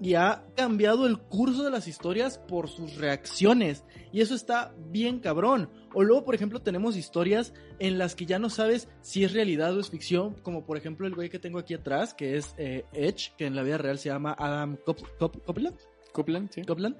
y 0.00 0.14
ha 0.14 0.44
cambiado 0.54 1.06
el 1.06 1.18
curso 1.18 1.64
de 1.64 1.70
las 1.70 1.88
historias 1.88 2.38
por 2.38 2.68
sus 2.68 2.96
reacciones. 2.96 3.84
Y 4.12 4.20
eso 4.20 4.34
está 4.34 4.74
bien 4.90 5.18
cabrón. 5.20 5.70
O 5.94 6.04
luego, 6.04 6.24
por 6.24 6.34
ejemplo, 6.34 6.60
tenemos 6.62 6.96
historias 6.96 7.52
en 7.78 7.98
las 7.98 8.14
que 8.14 8.26
ya 8.26 8.38
no 8.38 8.48
sabes 8.50 8.88
si 9.00 9.24
es 9.24 9.32
realidad 9.32 9.76
o 9.76 9.80
es 9.80 9.90
ficción, 9.90 10.34
como 10.42 10.64
por 10.64 10.76
ejemplo 10.76 11.06
el 11.06 11.14
güey 11.14 11.28
que 11.30 11.38
tengo 11.38 11.58
aquí 11.58 11.74
atrás, 11.74 12.14
que 12.14 12.36
es 12.36 12.54
eh, 12.58 12.84
Edge, 12.92 13.32
que 13.36 13.46
en 13.46 13.56
la 13.56 13.62
vida 13.62 13.78
real 13.78 13.98
se 13.98 14.08
llama 14.08 14.36
Adam 14.38 14.76
Cop- 14.86 15.06
Cop- 15.18 15.42
Copeland. 15.44 15.76
Copeland, 16.12 16.50
sí. 16.52 16.62
Copland, 16.62 16.96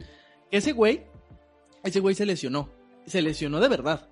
ese 0.51 0.73
güey, 0.73 1.05
ese 1.85 2.01
güey 2.01 2.15
se 2.15 2.27
lesionó. 2.27 2.71
Se 3.07 3.23
lesionó 3.23 3.61
de 3.61 3.69
verdad. 3.69 4.09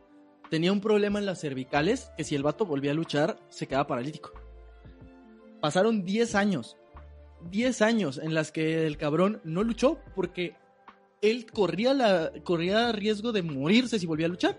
Tenía 0.49 0.73
un 0.73 0.81
problema 0.81 1.19
en 1.19 1.27
las 1.27 1.41
cervicales 1.41 2.11
que 2.17 2.23
si 2.25 2.35
el 2.37 2.43
vato 2.45 2.67
volvía 2.67 2.93
a 2.93 2.95
luchar, 2.95 3.39
se 3.49 3.67
quedaba 3.67 3.87
paralítico. 3.89 4.31
Pasaron 5.61 6.05
10 6.05 6.35
años. 6.35 6.77
10 7.51 7.83
años 7.83 8.19
en 8.23 8.35
las 8.35 8.53
que 8.53 8.87
el 8.87 8.97
cabrón 8.97 9.41
no 9.45 9.63
luchó 9.63 9.99
porque 10.15 10.55
él 11.23 11.47
corría, 11.51 11.95
la, 11.95 12.33
corría 12.45 12.93
riesgo 12.93 13.33
de 13.33 13.43
morirse 13.43 13.99
si 13.99 14.07
volvía 14.07 14.27
a 14.27 14.31
luchar. 14.31 14.59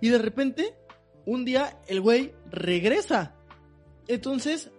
Y 0.00 0.08
de 0.08 0.18
repente, 0.18 0.74
un 1.24 1.44
día 1.44 1.78
el 1.88 2.00
güey 2.00 2.34
regresa. 2.50 3.34
Entonces, 4.08 4.70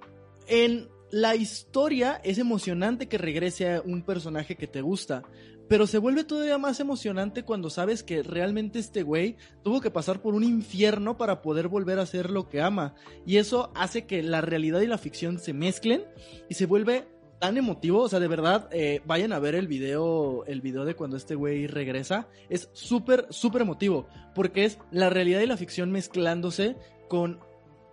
en 0.47 0.87
la 1.11 1.35
historia 1.35 2.19
es 2.23 2.37
emocionante 2.37 3.07
que 3.07 3.17
regrese 3.17 3.75
a 3.75 3.81
un 3.81 4.03
personaje 4.03 4.55
que 4.55 4.67
te 4.67 4.81
gusta. 4.81 5.23
Pero 5.67 5.85
se 5.85 5.97
vuelve 5.97 6.23
todavía 6.23 6.57
más 6.57 6.79
emocionante 6.79 7.43
cuando 7.43 7.69
sabes 7.69 8.01
que 8.01 8.23
realmente 8.23 8.79
este 8.79 9.03
güey 9.03 9.35
tuvo 9.63 9.81
que 9.81 9.91
pasar 9.91 10.21
por 10.21 10.33
un 10.33 10.45
infierno 10.45 11.17
para 11.17 11.41
poder 11.41 11.67
volver 11.67 11.99
a 11.99 12.03
hacer 12.03 12.29
lo 12.29 12.47
que 12.47 12.61
ama. 12.61 12.95
Y 13.25 13.35
eso 13.35 13.71
hace 13.75 14.05
que 14.05 14.23
la 14.23 14.39
realidad 14.39 14.79
y 14.79 14.87
la 14.87 14.97
ficción 14.97 15.39
se 15.39 15.51
mezclen 15.51 16.05
y 16.47 16.53
se 16.53 16.67
vuelve 16.67 17.07
tan 17.39 17.57
emotivo. 17.57 18.01
O 18.01 18.09
sea, 18.09 18.19
de 18.19 18.27
verdad, 18.27 18.69
eh, 18.71 19.01
vayan 19.05 19.33
a 19.33 19.39
ver 19.39 19.55
el 19.55 19.67
video, 19.67 20.45
el 20.45 20.61
video 20.61 20.85
de 20.85 20.95
cuando 20.95 21.17
este 21.17 21.35
güey 21.35 21.67
regresa. 21.67 22.27
Es 22.49 22.69
súper, 22.73 23.27
súper 23.29 23.61
emotivo. 23.61 24.07
Porque 24.33 24.65
es 24.65 24.79
la 24.91 25.09
realidad 25.09 25.41
y 25.41 25.47
la 25.47 25.57
ficción 25.57 25.91
mezclándose 25.91 26.75
con 27.07 27.39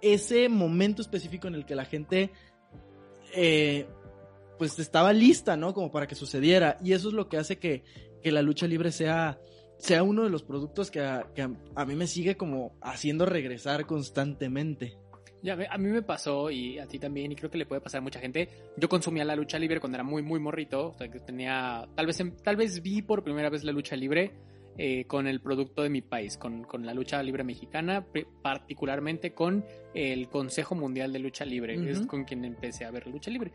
ese 0.03 0.49
momento 0.49 1.03
específico 1.03 1.49
en 1.49 1.55
el 1.55 1.65
que 1.65 1.75
la 1.75 1.87
gente 1.87 2.31
eh, 3.35 3.87
pues 4.59 4.79
estaba 4.79 5.13
lista, 5.13 5.57
¿no? 5.57 5.75
Como 5.75 5.91
para 5.91 6.07
que 6.07 6.15
sucediera. 6.15 6.79
Y 6.83 6.93
eso 6.93 7.09
es 7.09 7.15
lo 7.15 7.29
que 7.29 7.39
hace 7.39 7.59
que, 7.59 7.85
que 8.23 8.33
la 8.33 8.43
lucha 8.43 8.67
libre 8.67 8.93
sea, 8.93 9.39
sea 9.79 10.03
uno 10.03 10.25
de 10.25 10.31
los 10.31 10.43
productos 10.43 10.91
que, 10.91 11.01
a, 11.01 11.27
a 11.75 11.85
mí 11.85 11.95
me 11.95 12.07
sigue 12.07 12.37
como 12.37 12.77
haciendo 12.81 13.27
regresar 13.27 13.87
constantemente. 13.87 14.97
Ya, 15.45 15.59
a 15.71 15.77
mí 15.77 15.91
me 15.91 16.01
pasó 16.01 16.51
y 16.51 16.79
a 16.79 16.87
ti 16.87 16.99
también, 16.99 17.31
y 17.31 17.37
creo 17.37 17.51
que 17.51 17.59
le 17.59 17.67
puede 17.67 17.83
pasar 17.83 17.99
a 17.99 18.03
mucha 18.03 18.19
gente. 18.19 18.49
Yo 18.79 18.89
consumía 18.89 19.27
la 19.27 19.37
lucha 19.37 19.59
libre 19.59 19.79
cuando 19.79 19.97
era 19.97 20.03
muy, 20.03 20.23
muy 20.23 20.41
morrito. 20.41 20.89
O 20.89 20.95
sea, 20.95 21.11
que 21.11 21.21
tenía. 21.21 21.87
Tal 21.95 22.07
vez, 22.07 22.23
tal 22.43 22.57
vez 22.57 22.81
vi 22.81 23.03
por 23.03 23.23
primera 23.23 23.51
vez 23.51 23.63
la 23.63 23.71
lucha 23.71 23.95
libre 23.95 24.33
eh, 24.79 25.05
con 25.05 25.27
el 25.27 25.43
producto 25.43 25.83
de 25.83 25.91
mi 25.91 26.01
país, 26.01 26.39
con, 26.39 26.65
con 26.65 26.87
la 26.87 26.95
lucha 26.95 27.23
libre 27.23 27.45
mexicana, 27.45 28.07
particularmente 28.41 29.35
con 29.35 29.67
el 29.93 30.29
Consejo 30.31 30.75
Mundial 30.75 31.13
de 31.13 31.19
Lucha 31.19 31.45
Libre. 31.45 31.79
Ujú. 31.79 31.89
Es 31.91 32.07
con 32.07 32.25
quien 32.25 32.43
empecé 32.47 32.87
a 32.87 32.91
ver 32.91 33.07
lucha 33.07 33.31
libre. 33.31 33.53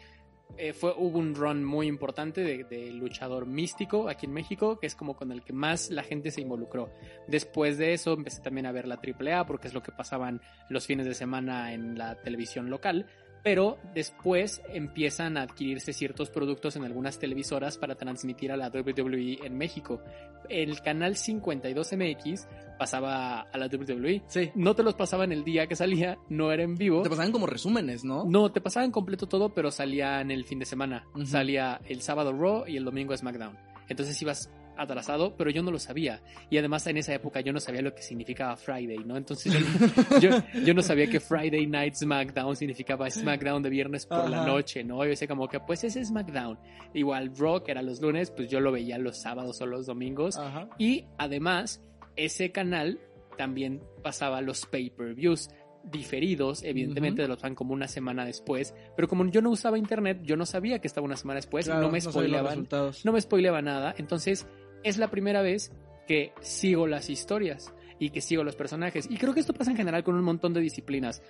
Eh, 0.57 0.73
fue, 0.73 0.93
hubo 0.97 1.19
un 1.19 1.35
run 1.35 1.63
muy 1.63 1.87
importante 1.87 2.41
de, 2.41 2.63
de 2.65 2.91
luchador 2.91 3.45
místico 3.45 4.09
aquí 4.09 4.25
en 4.25 4.33
México, 4.33 4.79
que 4.79 4.87
es 4.87 4.95
como 4.95 5.15
con 5.15 5.31
el 5.31 5.43
que 5.43 5.53
más 5.53 5.89
la 5.89 6.03
gente 6.03 6.31
se 6.31 6.41
involucró. 6.41 6.91
Después 7.27 7.77
de 7.77 7.93
eso 7.93 8.13
empecé 8.13 8.41
también 8.41 8.65
a 8.65 8.71
ver 8.71 8.87
la 8.87 8.95
AAA, 8.95 9.45
porque 9.45 9.67
es 9.67 9.73
lo 9.73 9.81
que 9.81 9.91
pasaban 9.91 10.41
los 10.69 10.85
fines 10.85 11.05
de 11.05 11.13
semana 11.13 11.73
en 11.73 11.97
la 11.97 12.21
televisión 12.21 12.69
local. 12.69 13.05
Pero 13.43 13.77
después 13.93 14.61
empiezan 14.73 15.37
a 15.37 15.43
adquirirse 15.43 15.93
ciertos 15.93 16.29
productos 16.29 16.75
en 16.75 16.83
algunas 16.83 17.19
televisoras 17.19 17.77
para 17.77 17.95
transmitir 17.95 18.51
a 18.51 18.57
la 18.57 18.69
WWE 18.69 19.39
en 19.45 19.57
México. 19.57 20.01
El 20.49 20.81
canal 20.81 21.15
52MX 21.15 22.47
pasaba 22.77 23.41
a 23.41 23.57
la 23.57 23.67
WWE. 23.67 24.23
Sí. 24.27 24.51
No 24.55 24.75
te 24.75 24.83
los 24.83 24.95
pasaban 24.95 25.31
el 25.31 25.43
día 25.43 25.67
que 25.67 25.75
salía, 25.75 26.17
no 26.29 26.51
era 26.51 26.63
en 26.63 26.75
vivo. 26.75 27.01
Te 27.01 27.09
pasaban 27.09 27.31
como 27.31 27.45
resúmenes, 27.45 28.03
¿no? 28.03 28.25
No, 28.25 28.51
te 28.51 28.61
pasaban 28.61 28.91
completo 28.91 29.27
todo, 29.27 29.53
pero 29.53 29.71
salían 29.71 30.31
el 30.31 30.45
fin 30.45 30.59
de 30.59 30.65
semana. 30.65 31.05
Salía 31.25 31.79
el 31.87 32.01
sábado 32.01 32.33
Raw 32.33 32.65
y 32.67 32.77
el 32.77 32.85
domingo 32.85 33.15
SmackDown. 33.15 33.57
Entonces 33.89 34.21
ibas 34.21 34.49
atrasado, 34.81 35.35
pero 35.35 35.49
yo 35.49 35.61
no 35.61 35.71
lo 35.71 35.79
sabía. 35.79 36.21
Y 36.49 36.57
además 36.57 36.85
en 36.87 36.97
esa 36.97 37.13
época 37.13 37.41
yo 37.41 37.53
no 37.53 37.59
sabía 37.59 37.81
lo 37.81 37.93
que 37.93 38.01
significaba 38.01 38.55
Friday, 38.55 38.99
¿no? 39.05 39.17
Entonces 39.17 39.53
yo, 40.11 40.19
yo, 40.19 40.29
yo 40.65 40.73
no 40.73 40.81
sabía 40.81 41.07
que 41.09 41.19
Friday 41.19 41.67
Night 41.67 41.95
SmackDown 41.95 42.55
significaba 42.55 43.09
SmackDown 43.09 43.61
de 43.63 43.69
viernes 43.69 44.05
por 44.05 44.29
la 44.29 44.41
Ajá. 44.41 44.47
noche, 44.47 44.83
¿no? 44.83 45.03
Yo 45.03 45.09
decía 45.09 45.27
como 45.27 45.47
que 45.47 45.59
pues 45.59 45.83
ese 45.83 45.99
es 46.01 46.07
SmackDown. 46.09 46.57
Igual 46.93 47.31
que 47.63 47.71
era 47.71 47.81
los 47.81 48.01
lunes, 48.01 48.31
pues 48.31 48.49
yo 48.49 48.59
lo 48.59 48.71
veía 48.71 48.97
los 48.97 49.17
sábados 49.21 49.61
o 49.61 49.65
los 49.65 49.85
domingos. 49.85 50.37
Ajá. 50.37 50.67
Y 50.77 51.05
además, 51.17 51.81
ese 52.15 52.51
canal 52.51 52.99
también 53.37 53.81
pasaba 54.03 54.41
los 54.41 54.65
pay-per-views 54.65 55.49
diferidos, 55.83 56.63
evidentemente 56.63 57.21
Ujú. 57.23 57.29
los 57.31 57.41
van 57.41 57.55
como 57.55 57.73
una 57.73 57.87
semana 57.87 58.25
después, 58.25 58.73
pero 58.95 59.07
como 59.07 59.25
yo 59.29 59.41
no 59.41 59.49
usaba 59.49 59.77
internet, 59.77 60.19
yo 60.23 60.35
no 60.35 60.45
sabía 60.45 60.79
que 60.79 60.87
estaba 60.87 61.05
una 61.05 61.15
semana 61.15 61.37
después, 61.37 61.65
Claro, 61.65 61.81
no 61.81 61.89
me 61.89 62.01
spoileaban, 62.01 62.47
resultados. 62.51 63.05
no 63.05 63.11
me 63.13 63.21
spoileaba 63.21 63.61
nada, 63.61 63.95
entonces 63.97 64.45
es 64.83 64.97
la 64.97 65.09
primera 65.09 65.41
vez 65.41 65.71
que 66.07 66.33
sigo 66.41 66.87
las 66.87 67.09
historias 67.09 67.73
y 67.99 68.09
que 68.09 68.21
sigo 68.21 68.43
los 68.43 68.55
personajes. 68.55 69.07
Y 69.09 69.17
creo 69.17 69.33
que 69.33 69.41
esto 69.41 69.53
pasa 69.53 69.71
en 69.71 69.77
general 69.77 70.03
con 70.03 70.15
un 70.15 70.23
montón 70.23 70.53
de 70.53 70.61
disciplinas. 70.61 71.21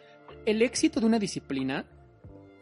El 0.46 0.62
éxito 0.62 1.00
de 1.00 1.06
una 1.06 1.20
disciplina 1.20 1.86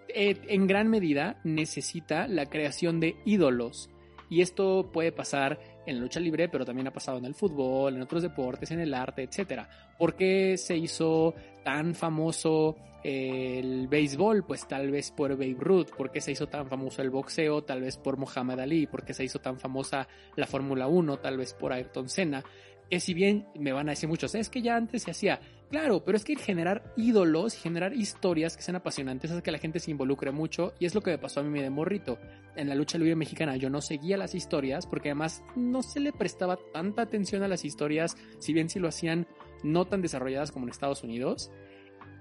eh, 0.07 0.39
en 0.47 0.67
gran 0.67 0.89
medida 0.89 1.39
necesita 1.43 2.27
la 2.27 2.45
creación 2.45 2.99
de 2.99 3.17
ídolos. 3.25 3.89
Y 4.29 4.41
esto 4.41 4.89
puede 4.91 5.11
pasar 5.11 5.59
en 5.85 5.95
la 5.95 6.01
lucha 6.01 6.19
libre, 6.19 6.49
pero 6.49 6.65
también 6.65 6.87
ha 6.87 6.91
pasado 6.91 7.17
en 7.17 7.25
el 7.25 7.33
fútbol, 7.33 7.95
en 7.95 8.01
otros 8.01 8.23
deportes, 8.23 8.71
en 8.71 8.79
el 8.79 8.93
arte, 8.93 9.23
etc. 9.23 9.63
¿Por 9.97 10.15
qué 10.15 10.57
se 10.57 10.75
hizo 10.75 11.33
tan 11.63 11.95
famoso 11.95 12.75
el 13.07 13.87
béisbol? 13.87 14.45
Pues 14.45 14.67
tal 14.67 14.91
vez 14.91 15.11
por 15.11 15.31
Babe 15.31 15.55
Ruth. 15.57 15.91
¿Por 15.95 16.11
qué 16.11 16.19
se 16.19 16.33
hizo 16.33 16.47
tan 16.47 16.67
famoso 16.67 17.01
el 17.01 17.09
boxeo? 17.09 17.63
Tal 17.63 17.79
vez 17.79 17.95
por 17.95 18.17
Muhammad 18.17 18.59
Ali. 18.59 18.85
¿Por 18.85 19.05
qué 19.05 19.13
se 19.13 19.23
hizo 19.23 19.39
tan 19.39 19.57
famosa 19.59 20.09
la 20.35 20.45
Fórmula 20.45 20.87
1? 20.87 21.17
Tal 21.19 21.37
vez 21.37 21.53
por 21.53 21.71
Ayrton 21.71 22.09
Senna. 22.09 22.43
Que 22.89 22.99
si 22.99 23.13
bien 23.13 23.47
me 23.55 23.71
van 23.71 23.87
a 23.87 23.91
decir 23.91 24.09
muchos, 24.09 24.35
es 24.35 24.49
que 24.49 24.61
ya 24.61 24.75
antes 24.75 25.03
se 25.03 25.11
hacía. 25.11 25.39
Claro, 25.69 26.03
pero 26.03 26.17
es 26.17 26.25
que 26.25 26.35
generar 26.35 26.93
ídolos 26.97 27.53
generar 27.53 27.93
historias 27.93 28.57
que 28.57 28.63
sean 28.63 28.75
apasionantes 28.75 29.31
hace 29.31 29.41
que 29.41 29.51
la 29.51 29.57
gente 29.57 29.79
se 29.79 29.91
involucre 29.91 30.31
mucho 30.31 30.73
y 30.79 30.85
es 30.85 30.95
lo 30.95 31.01
que 31.01 31.11
me 31.11 31.17
pasó 31.17 31.39
a 31.39 31.43
mí 31.43 31.61
de 31.61 31.69
morrito. 31.69 32.17
En 32.55 32.67
la 32.67 32.75
lucha 32.75 32.97
libre 32.97 33.15
mexicana 33.15 33.55
yo 33.55 33.69
no 33.69 33.81
seguía 33.81 34.17
las 34.17 34.35
historias 34.35 34.85
porque 34.85 35.09
además 35.09 35.43
no 35.55 35.81
se 35.81 36.01
le 36.01 36.11
prestaba 36.11 36.57
tanta 36.73 37.03
atención 37.03 37.43
a 37.43 37.47
las 37.47 37.63
historias, 37.63 38.17
si 38.39 38.51
bien 38.53 38.69
sí 38.69 38.79
lo 38.79 38.87
hacían 38.87 39.27
no 39.63 39.85
tan 39.85 40.01
desarrolladas 40.01 40.51
como 40.51 40.65
en 40.65 40.71
Estados 40.71 41.03
Unidos. 41.03 41.51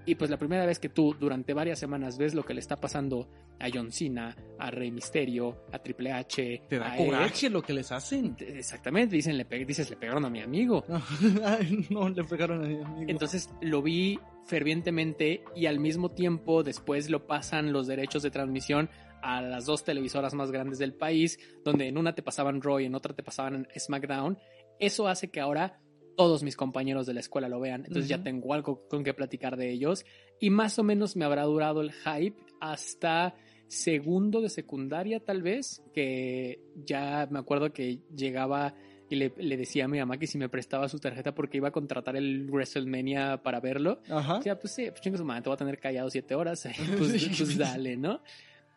Y 0.07 0.15
pues 0.15 0.31
la 0.31 0.37
primera 0.37 0.65
vez 0.65 0.79
que 0.79 0.87
tú 0.87 1.13
durante 1.19 1.53
varias 1.53 1.79
semanas 1.79 2.17
ves 2.17 2.33
lo 2.33 2.43
que 2.43 2.53
le 2.53 2.61
está 2.61 2.77
pasando 2.77 3.27
a 3.59 3.67
John 3.71 3.91
Cena, 3.91 4.33
a 4.57 4.71
Rey 4.71 4.89
Misterio, 4.89 5.65
a 5.73 5.79
Triple 5.79 6.13
H, 6.13 6.63
Te 6.69 6.79
da 6.79 6.93
a 6.93 6.95
coraje 6.95 7.49
lo 7.49 7.61
que 7.61 7.73
les 7.73 7.91
hacen. 7.91 8.37
Exactamente, 8.39 9.17
dicen, 9.17 9.37
le 9.37 9.43
dices, 9.65 9.89
le 9.89 9.97
pegaron 9.97 10.23
a 10.23 10.29
mi 10.29 10.41
amigo. 10.41 10.85
No, 11.89 12.07
le 12.07 12.23
pegaron 12.23 12.63
a 12.63 12.67
mi 12.67 12.81
amigo. 12.81 13.05
Entonces 13.11 13.49
lo 13.61 13.81
vi 13.81 14.17
fervientemente 14.45 15.43
y 15.55 15.65
al 15.65 15.79
mismo 15.79 16.11
tiempo 16.11 16.63
después 16.63 17.09
lo 17.09 17.27
pasan 17.27 17.73
los 17.73 17.85
derechos 17.85 18.23
de 18.23 18.31
transmisión 18.31 18.89
a 19.21 19.41
las 19.41 19.65
dos 19.65 19.83
televisoras 19.83 20.33
más 20.33 20.51
grandes 20.51 20.79
del 20.79 20.93
país, 20.93 21.37
donde 21.65 21.89
en 21.89 21.97
una 21.97 22.15
te 22.15 22.23
pasaban 22.23 22.61
Raw 22.61 22.79
y 22.79 22.85
en 22.85 22.95
otra 22.95 23.13
te 23.13 23.23
pasaban 23.23 23.67
SmackDown. 23.77 24.37
Eso 24.79 25.09
hace 25.09 25.29
que 25.29 25.41
ahora 25.41 25.81
todos 26.17 26.41
mis 26.41 26.57
compañeros 26.57 27.05
de 27.05 27.13
la 27.13 27.19
escuela 27.19 27.47
lo 27.47 27.59
vean. 27.59 27.85
Entonces 27.85 28.09
ya 28.09 28.23
tengo 28.23 28.53
algo 28.53 28.87
con 28.89 29.03
que 29.03 29.13
platicar 29.13 29.55
de 29.55 29.71
ellos. 29.71 30.03
Y 30.39 30.49
más 30.49 30.77
o 30.79 30.83
menos 30.83 31.15
me 31.15 31.23
habrá 31.23 31.43
durado 31.43 31.79
el 31.79 31.93
hype 31.93 32.41
hasta 32.59 33.35
segundo 33.67 34.41
de 34.41 34.49
secundaria 34.49 35.19
tal 35.19 35.43
vez, 35.43 35.83
que 35.93 36.59
ya 36.75 37.27
me 37.29 37.37
acuerdo 37.37 37.71
que 37.71 37.99
llegaba 38.15 38.73
y 39.09 39.15
le, 39.15 39.31
le 39.37 39.57
decía 39.57 39.85
a 39.85 39.87
mi 39.87 39.99
mamá 39.99 40.17
que 40.17 40.27
si 40.27 40.39
me 40.39 40.49
prestaba 40.49 40.89
su 40.89 40.99
tarjeta 40.99 41.33
porque 41.33 41.57
iba 41.57 41.69
a 41.69 41.71
contratar 41.71 42.15
el 42.15 42.49
WrestleMania 42.49 43.43
para 43.43 43.59
verlo. 43.59 44.01
Ajá. 44.09 44.37
O 44.37 44.41
sea, 44.41 44.59
pues 44.59 44.73
sí, 44.73 44.87
pues 44.89 45.01
chingo 45.01 45.17
su 45.17 45.23
madre, 45.23 45.43
te 45.43 45.49
voy 45.49 45.53
a 45.53 45.57
tener 45.57 45.79
callado 45.79 46.09
siete 46.09 46.35
horas. 46.35 46.67
Pues, 46.97 47.29
pues 47.37 47.57
dale, 47.57 47.95
¿no? 47.95 48.21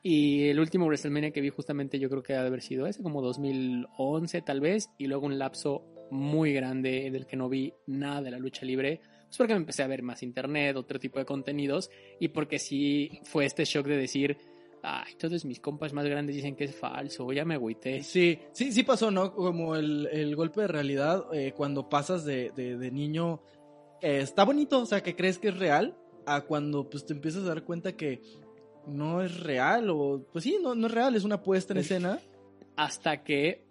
Y 0.02 0.49
el 0.49 0.59
último 0.61 0.87
WrestleMania 0.87 1.30
que 1.30 1.40
vi 1.40 1.50
justamente 1.50 1.99
yo 1.99 2.09
creo 2.09 2.23
que 2.23 2.35
ha 2.35 2.40
de 2.40 2.47
haber 2.49 2.62
sido 2.62 2.87
ese, 2.87 3.02
como 3.02 3.21
2011 3.23 4.42
tal 4.42 4.61
vez, 4.61 4.88
y 4.99 5.07
luego 5.07 5.26
un 5.26 5.38
lapso 5.38 5.85
muy 6.11 6.52
grande 6.52 7.11
del 7.11 7.26
que 7.26 7.37
no 7.37 7.49
vi 7.49 7.73
nada 7.87 8.23
de 8.23 8.30
la 8.30 8.38
lucha 8.38 8.64
libre, 8.66 9.00
pues 9.26 9.37
porque 9.38 9.52
me 9.54 9.61
empecé 9.61 9.83
a 9.83 9.87
ver 9.87 10.02
más 10.02 10.23
internet, 10.23 10.76
otro 10.76 10.99
tipo 10.99 11.19
de 11.19 11.25
contenidos, 11.25 11.90
y 12.19 12.28
porque 12.28 12.59
sí 12.59 13.21
fue 13.25 13.45
este 13.45 13.64
shock 13.64 13.87
de 13.87 13.97
decir, 13.97 14.37
ay, 14.83 15.14
todos 15.19 15.45
mis 15.45 15.61
compas 15.61 15.92
más 15.92 16.07
grandes 16.07 16.35
dicen 16.35 16.57
que 16.57 16.64
es 16.64 16.75
falso, 16.75 17.30
ya 17.33 17.45
me 17.45 17.54
agüité. 17.54 18.02
Sí, 18.02 18.38
sí, 18.52 18.73
sí 18.73 18.83
pasó, 18.83 19.11
¿no? 19.11 19.33
Como 19.35 19.76
el, 19.76 20.09
el 20.11 20.35
golpe 20.35 20.62
de 20.62 20.69
realidad 20.69 21.25
eh, 21.33 21.52
cuando 21.54 21.88
pasas 21.88 22.25
de, 22.25 22.50
de- 22.57 22.76
de 22.76 22.90
niño, 22.90 23.40
eh, 24.00 24.21
está 24.23 24.45
bonito, 24.45 24.80
o 24.80 24.87
sea, 24.87 25.02
que 25.02 25.14
crees 25.14 25.38
que 25.38 25.49
es 25.49 25.59
real, 25.59 25.97
a 26.26 26.40
cuando 26.42 26.88
pues 26.90 27.07
te 27.07 27.12
empiezas 27.12 27.45
a 27.45 27.49
dar 27.49 27.64
cuenta 27.64 27.92
que 27.97 28.21
no 28.87 29.23
es 29.23 29.41
real, 29.41 29.91
o 29.91 30.27
pues 30.33 30.45
sí, 30.45 30.59
no, 30.63 30.75
no 30.75 30.87
es 30.87 30.93
real, 30.93 31.15
es 31.15 31.25
una 31.25 31.43
puesta 31.43 31.73
en 31.73 31.79
Uf. 31.79 31.85
escena. 31.85 32.21
hasta 32.77 33.23
que 33.23 33.65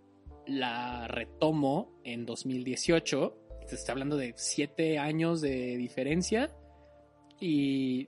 la 0.45 1.07
retomo 1.07 1.91
en 2.03 2.25
2018. 2.25 3.35
Se 3.67 3.75
está 3.75 3.91
hablando 3.91 4.17
de 4.17 4.33
siete 4.35 4.97
años 4.97 5.41
de 5.41 5.77
diferencia 5.77 6.49
y 7.39 8.07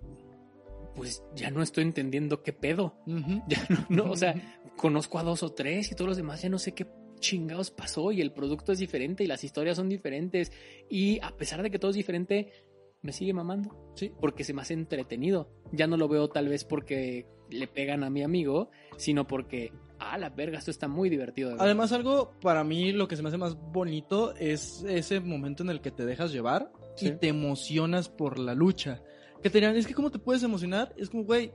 pues 0.96 1.24
ya 1.36 1.51
no 1.51 1.62
estoy 1.62 1.84
entendiendo 1.84 2.41
qué 2.43 2.53
pedo. 2.53 2.96
Ya 3.48 3.65
no, 3.89 4.05
no, 4.05 4.12
o 4.12 4.15
sea, 4.15 4.34
conozco 4.75 5.20
a 5.20 5.24
dos 5.24 5.43
o 5.43 5.51
tres 5.51 5.91
y 5.91 5.96
todos 5.96 6.10
los 6.10 6.17
demás 6.17 6.41
ya 6.41 6.50
no 6.50 6.58
sé 6.60 6.74
qué 6.74 6.88
chingados 7.20 7.70
pasó 7.70 8.12
y 8.12 8.20
el 8.20 8.31
producto 8.34 8.72
es 8.72 8.79
diferente 8.79 9.24
y 9.24 9.27
las 9.27 9.43
historias 9.43 9.77
son 9.77 9.88
diferentes 9.88 10.51
y 10.89 11.20
a 11.22 11.29
pesar 11.38 11.62
de 11.62 11.70
que 11.70 11.77
todo 11.77 11.91
es 11.91 11.98
diferente, 11.98 12.51
me 13.01 13.12
sigue 13.12 13.34
mamando. 13.34 13.93
Sí. 13.96 14.12
Porque 14.20 14.43
se 14.43 14.53
me 14.53 14.62
hace 14.62 14.74
entretenido. 14.74 15.50
Ya 15.72 15.88
no 15.88 15.98
lo 15.98 16.08
veo 16.08 16.29
tal 16.29 16.48
vez 16.50 16.63
porque 16.63 17.27
le 17.50 17.67
pegan 17.67 18.03
a 18.03 18.10
mi 18.10 18.24
amigo, 18.24 18.70
sino 18.98 19.27
porque, 19.27 19.74
ah, 20.00 20.17
la 20.17 20.29
verga, 20.29 20.60
esto 20.60 20.72
está 20.72 20.88
muy 20.88 21.10
divertido. 21.10 21.50
de 21.50 21.55
ver". 21.55 21.63
Además, 21.63 21.91
algo 21.91 22.34
para 22.41 22.63
mí 22.63 22.91
lo 22.91 23.08
que 23.08 23.15
se 23.15 23.24
me 23.24 23.29
hace 23.29 23.38
más 23.38 23.55
bonito 23.55 24.34
es 24.36 24.84
ese 24.88 25.20
momento 25.20 25.63
en 25.63 25.70
el 25.70 25.81
que 25.81 25.91
te 25.91 26.05
dejas 26.05 26.31
llevar 26.31 26.72
y 27.00 27.12
te 27.12 27.27
emocionas 27.27 28.10
por 28.10 28.39
la 28.39 28.53
lucha. 28.53 29.01
Que 29.41 29.50
te 29.50 29.60
dirán, 29.60 29.75
es 29.75 29.88
que 29.88 29.93
¿cómo 29.93 30.12
te 30.12 30.20
puedes 30.20 30.43
emocionar? 30.43 30.93
Es 30.98 31.10
como, 31.10 31.24
güey, 31.24 31.51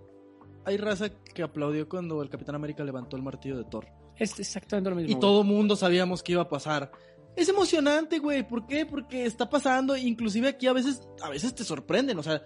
hay 0.65 0.76
raza 0.76 1.09
que 1.09 1.43
aplaudió 1.43 1.88
cuando 1.88 2.21
el 2.23 2.29
Capitán 2.29 2.57
América 2.57 2.83
levantó 2.83 3.17
el 3.17 3.23
martillo 3.23 3.57
de 3.57 3.65
Thor. 3.65 3.87
Es 4.19 4.38
exactamente 4.41 4.91
lo 4.91 4.97
mismo. 4.97 5.11
Y 5.11 5.15
güey. 5.15 5.21
todo 5.21 5.45
mundo 5.45 5.76
sabíamos 5.76 6.23
que 6.23 6.33
iba 6.33 6.43
a 6.43 6.49
pasar. 6.49 6.91
Es 7.37 7.49
emocionante, 7.49 8.19
güey. 8.19 8.47
¿Por 8.49 8.66
qué? 8.66 8.87
Porque 8.87 9.26
está 9.26 9.49
pasando. 9.50 9.96
Inclusive 9.96 10.49
aquí 10.49 10.66
a 10.66 10.72
veces, 10.72 11.03
a 11.22 11.29
veces 11.29 11.55
te 11.55 11.64
sorprenden. 11.64 12.18
O 12.18 12.22
sea, 12.22 12.42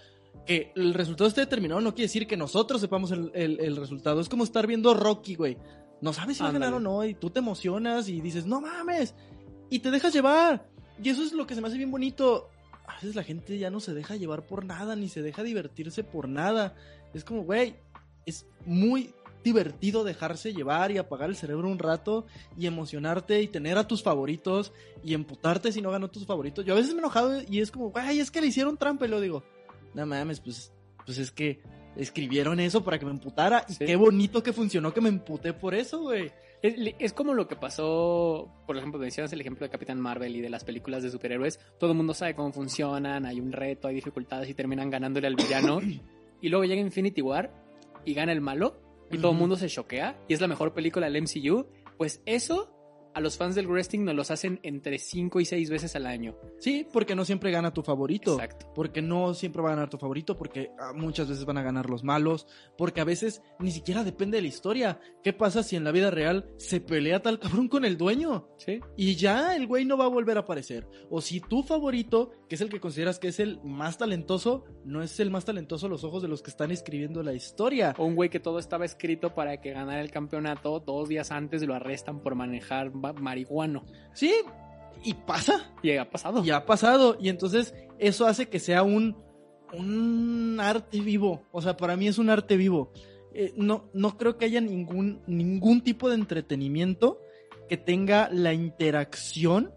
que 0.47 0.73
el 0.75 0.95
resultado 0.95 1.29
esté 1.29 1.43
determinado 1.43 1.81
no 1.81 1.95
quiere 1.95 2.07
decir 2.09 2.27
que 2.27 2.37
nosotros 2.37 2.81
sepamos 2.81 3.11
el, 3.13 3.31
el- 3.35 3.61
el 3.61 3.77
resultado. 3.77 4.21
Es 4.21 4.29
como 4.29 4.43
estar 4.45 4.67
viendo 4.67 4.93
Rocky, 4.95 5.37
güey. 5.37 5.57
No 6.01 6.13
sabes 6.13 6.39
si 6.39 6.43
va 6.43 6.49
a 6.49 6.53
ganar 6.53 6.75
o 6.75 6.81
no. 6.81 7.05
Y 7.05 7.15
tú 7.15 7.31
te 7.31 7.39
emocionas 7.39 8.09
y 8.09 8.21
dices, 8.21 8.47
no 8.47 8.61
mames. 8.61 9.15
Y 9.69 9.79
te 9.79 9.91
dejas 9.91 10.13
llevar. 10.13 10.69
Y 11.03 11.09
eso 11.11 11.23
es 11.23 11.33
lo 11.33 11.47
que 11.47 11.55
se 11.55 11.61
me 11.61 11.69
hace 11.69 11.77
bien 11.77 11.91
bonito. 11.91 12.49
A 12.87 12.95
veces 12.95 13.15
la 13.15 13.23
gente 13.23 13.57
ya 13.59 13.71
no 13.71 13.79
se 13.79 13.95
deja 13.95 14.17
llevar 14.17 14.45
por 14.47 14.65
nada, 14.65 14.97
ni 14.97 15.09
se 15.09 15.23
deja 15.23 15.43
divertirse 15.45 16.03
por 16.03 16.29
nada. 16.29 16.75
Es 17.15 17.23
como, 17.25 17.45
güey, 17.45 17.77
es 18.27 18.47
muy 18.67 19.15
divertido 19.43 20.05
dejarse 20.05 20.53
llevar 20.53 20.91
y 20.91 20.99
apagar 20.99 21.31
el 21.31 21.37
cerebro 21.37 21.69
un 21.69 21.79
rato 21.79 22.27
y 22.57 22.67
emocionarte 22.67 23.41
y 23.43 23.49
tener 23.49 23.79
a 23.79 23.87
tus 23.89 24.03
favoritos 24.03 24.73
y 25.03 25.15
emputarte 25.15 25.73
si 25.73 25.81
no 25.81 25.91
ganó 25.91 26.09
tus 26.09 26.27
favoritos. 26.27 26.65
Yo 26.65 26.75
a 26.75 26.77
veces 26.77 26.93
me 26.93 26.99
he 26.99 27.03
enojado 27.03 27.41
y 27.49 27.61
es 27.61 27.71
como, 27.71 27.91
güey, 27.91 28.21
es 28.21 28.31
que 28.31 28.41
le 28.41 28.49
hicieron 28.49 28.77
trampa 28.77 29.07
y 29.07 29.09
lo 29.09 29.21
digo, 29.21 29.43
no 29.95 30.07
mames, 30.07 30.41
pues, 30.41 30.73
pues 31.05 31.19
es 31.19 31.31
que 31.31 31.61
escribieron 31.97 32.61
eso 32.61 32.85
para 32.85 32.99
que 32.99 33.05
me 33.05 33.11
emputara 33.11 33.65
y 33.69 33.73
Sí. 33.75 33.85
qué 33.85 33.97
bonito 33.97 34.43
que 34.43 34.53
funcionó 34.53 34.93
que 34.95 35.01
me 35.01 35.09
emputé 35.09 35.53
por 35.53 35.75
eso, 35.75 36.01
güey. 36.03 36.31
Es, 36.63 36.75
es 36.99 37.13
como 37.15 37.33
lo 37.33 37.49
que 37.49 37.57
pasó, 37.57 38.53
por 38.67 38.77
ejemplo, 38.77 39.01
mencionas 39.01 39.33
el 39.33 39.41
ejemplo 39.41 39.65
de 39.67 39.71
Capitán 39.71 39.99
Marvel 39.99 40.37
y 40.37 40.41
de 40.43 40.51
las 40.51 40.63
películas 40.63 41.03
de 41.03 41.11
superhéroes. 41.11 41.59
Todo 41.79 41.91
el 41.93 41.97
mundo 41.97 42.13
sabe 42.15 42.35
cómo 42.35 42.53
funcionan, 42.53 43.25
hay 43.25 43.41
un 43.41 43.51
reto, 43.51 43.89
hay 43.89 43.95
dificultades 43.95 44.49
y 44.51 44.55
terminan 44.55 44.91
ganándole 44.91 45.27
al 45.27 45.37
villano. 45.37 45.81
y 46.43 46.49
luego 46.49 46.65
llega 46.65 46.81
Infinity 46.81 47.23
War 47.23 47.51
y 48.05 48.13
gana 48.15 48.33
el 48.33 48.41
malo 48.41 48.77
y 49.11 49.19
todo 49.19 49.33
el 49.33 49.39
mundo 49.39 49.57
se 49.57 49.69
choquea 49.69 50.19
y 50.29 50.35
es 50.35 50.41
la 50.41 50.49
mejor 50.49 50.73
película 50.73 51.09
del 51.09 51.23
MCU. 51.23 51.67
Pues 51.97 52.23
eso 52.27 52.80
a 53.15 53.21
los 53.21 53.37
fans 53.37 53.55
del 53.55 53.67
wrestling 53.67 54.05
nos 54.05 54.15
los 54.15 54.31
hacen 54.31 54.61
entre 54.63 54.99
5 54.99 55.41
y 55.41 55.45
6 55.45 55.71
veces 55.71 55.97
al 55.97 56.07
año. 56.07 56.37
Sí, 56.59 56.87
porque 56.93 57.15
no 57.15 57.25
siempre 57.25 57.51
gana 57.51 57.73
tu 57.73 57.83
favorito. 57.83 58.35
Exacto. 58.35 58.71
Porque 58.75 59.03
no 59.03 59.35
siempre 59.35 59.63
va 59.63 59.69
a 59.71 59.75
ganar 59.75 59.91
tu 59.91 59.99
favorito, 59.99 60.37
porque 60.39 60.71
ah, 60.79 60.93
muchas 60.95 61.29
veces 61.29 61.45
van 61.45 61.59
a 61.59 61.63
ganar 61.63 61.91
los 61.91 62.05
malos, 62.05 62.47
porque 62.79 63.01
a 63.01 63.05
veces 63.05 63.43
ni 63.59 63.71
siquiera 63.71 64.05
depende 64.05 64.37
de 64.39 64.43
la 64.43 64.49
historia. 64.49 65.01
¿Qué 65.23 65.33
pasa 65.33 65.63
si 65.63 65.77
en 65.77 65.85
la 65.85 65.93
vida 65.93 66.11
real 66.11 66.47
se 66.57 66.81
pelea 66.81 67.21
tal 67.23 67.39
cabrón 67.41 67.69
con 67.69 67.85
el 67.85 67.97
dueño? 67.97 68.49
Sí. 68.59 68.81
Y 68.97 69.17
ya 69.17 69.57
el 69.57 69.67
güey 69.67 69.85
no 69.85 69.97
va 69.97 70.05
a 70.05 70.09
volver 70.09 70.37
a 70.37 70.41
aparecer. 70.41 70.87
O 71.11 71.21
si 71.21 71.41
tu 71.41 71.63
favorito, 71.63 72.31
que 72.49 72.55
es 72.55 72.61
el 72.61 72.69
que 72.69 72.81
consideras 72.81 73.19
que 73.19 73.29
es 73.29 73.41
el 73.41 73.61
más 73.65 73.99
talentoso, 73.99 74.65
no 74.85 75.03
es 75.03 75.19
el 75.21 75.31
más 75.31 75.45
talentoso 75.45 75.87
a 75.87 75.89
los 75.89 76.05
ojos 76.05 76.23
de 76.23 76.29
los 76.29 76.43
que 76.43 76.51
están 76.51 76.71
escribiendo 76.71 77.23
la 77.23 77.33
historia. 77.33 77.95
O 77.99 78.05
un 78.05 78.15
güey 78.15 78.31
que 78.31 78.41
todo 78.41 78.59
estaba 78.59 78.85
escrito 78.85 79.35
para 79.35 79.61
que 79.61 79.73
ganara 79.73 80.01
el 80.01 80.11
campeonato, 80.11 80.81
dos 80.81 81.09
días 81.09 81.31
antes 81.33 81.63
lo 81.67 81.75
arrestan 81.75 82.21
por 82.23 82.35
manejar 82.35 82.95
ma- 82.95 83.00
marihuano. 83.01 83.85
Sí, 84.13 84.33
y 85.03 85.15
pasa. 85.15 85.73
Y 85.83 85.93
ha 85.97 86.11
pasado. 86.11 86.45
Y 86.45 86.51
ha 86.51 86.65
pasado. 86.67 87.17
Y 87.21 87.29
entonces 87.29 87.75
eso 87.99 88.27
hace 88.27 88.49
que 88.49 88.59
sea 88.59 88.83
un, 88.83 89.17
un 89.73 90.59
arte 90.61 91.01
vivo. 91.01 91.43
O 91.53 91.63
sea, 91.63 91.77
para 91.77 91.97
mí 91.97 92.09
es 92.09 92.19
un 92.19 92.31
arte 92.31 92.57
vivo. 92.57 92.93
Eh, 93.33 93.53
no, 93.57 93.89
no 93.95 94.17
creo 94.17 94.37
que 94.37 94.47
haya 94.47 94.61
ningún, 94.61 95.23
ningún 95.27 95.83
tipo 95.83 96.09
de 96.09 96.17
entretenimiento 96.17 97.21
que 97.69 97.77
tenga 97.77 98.29
la 98.31 98.53
interacción 98.53 99.73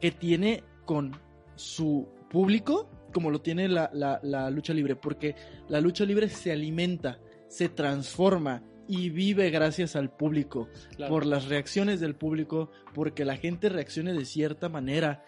que 0.00 0.10
tiene 0.10 0.62
con 0.84 1.16
su 1.56 2.08
público 2.30 2.88
como 3.12 3.30
lo 3.30 3.40
tiene 3.40 3.66
la, 3.68 3.90
la- 3.92 4.20
la 4.22 4.50
lucha 4.50 4.72
libre. 4.72 4.94
Porque 4.94 5.34
la 5.68 5.80
lucha 5.80 6.04
libre 6.04 6.28
se 6.28 6.52
alimenta, 6.52 7.18
se 7.48 7.68
transforma 7.68 8.62
y 8.90 9.08
vive 9.10 9.50
gracias 9.50 9.94
al 9.94 10.10
público 10.10 10.68
Claro. 10.96 11.12
por 11.14 11.24
las 11.24 11.46
reacciones 11.46 12.00
del 12.00 12.16
público, 12.16 12.70
porque 12.92 13.24
la 13.24 13.36
gente 13.36 13.68
reaccione 13.68 14.12
de 14.12 14.24
cierta 14.24 14.68
manera 14.68 15.24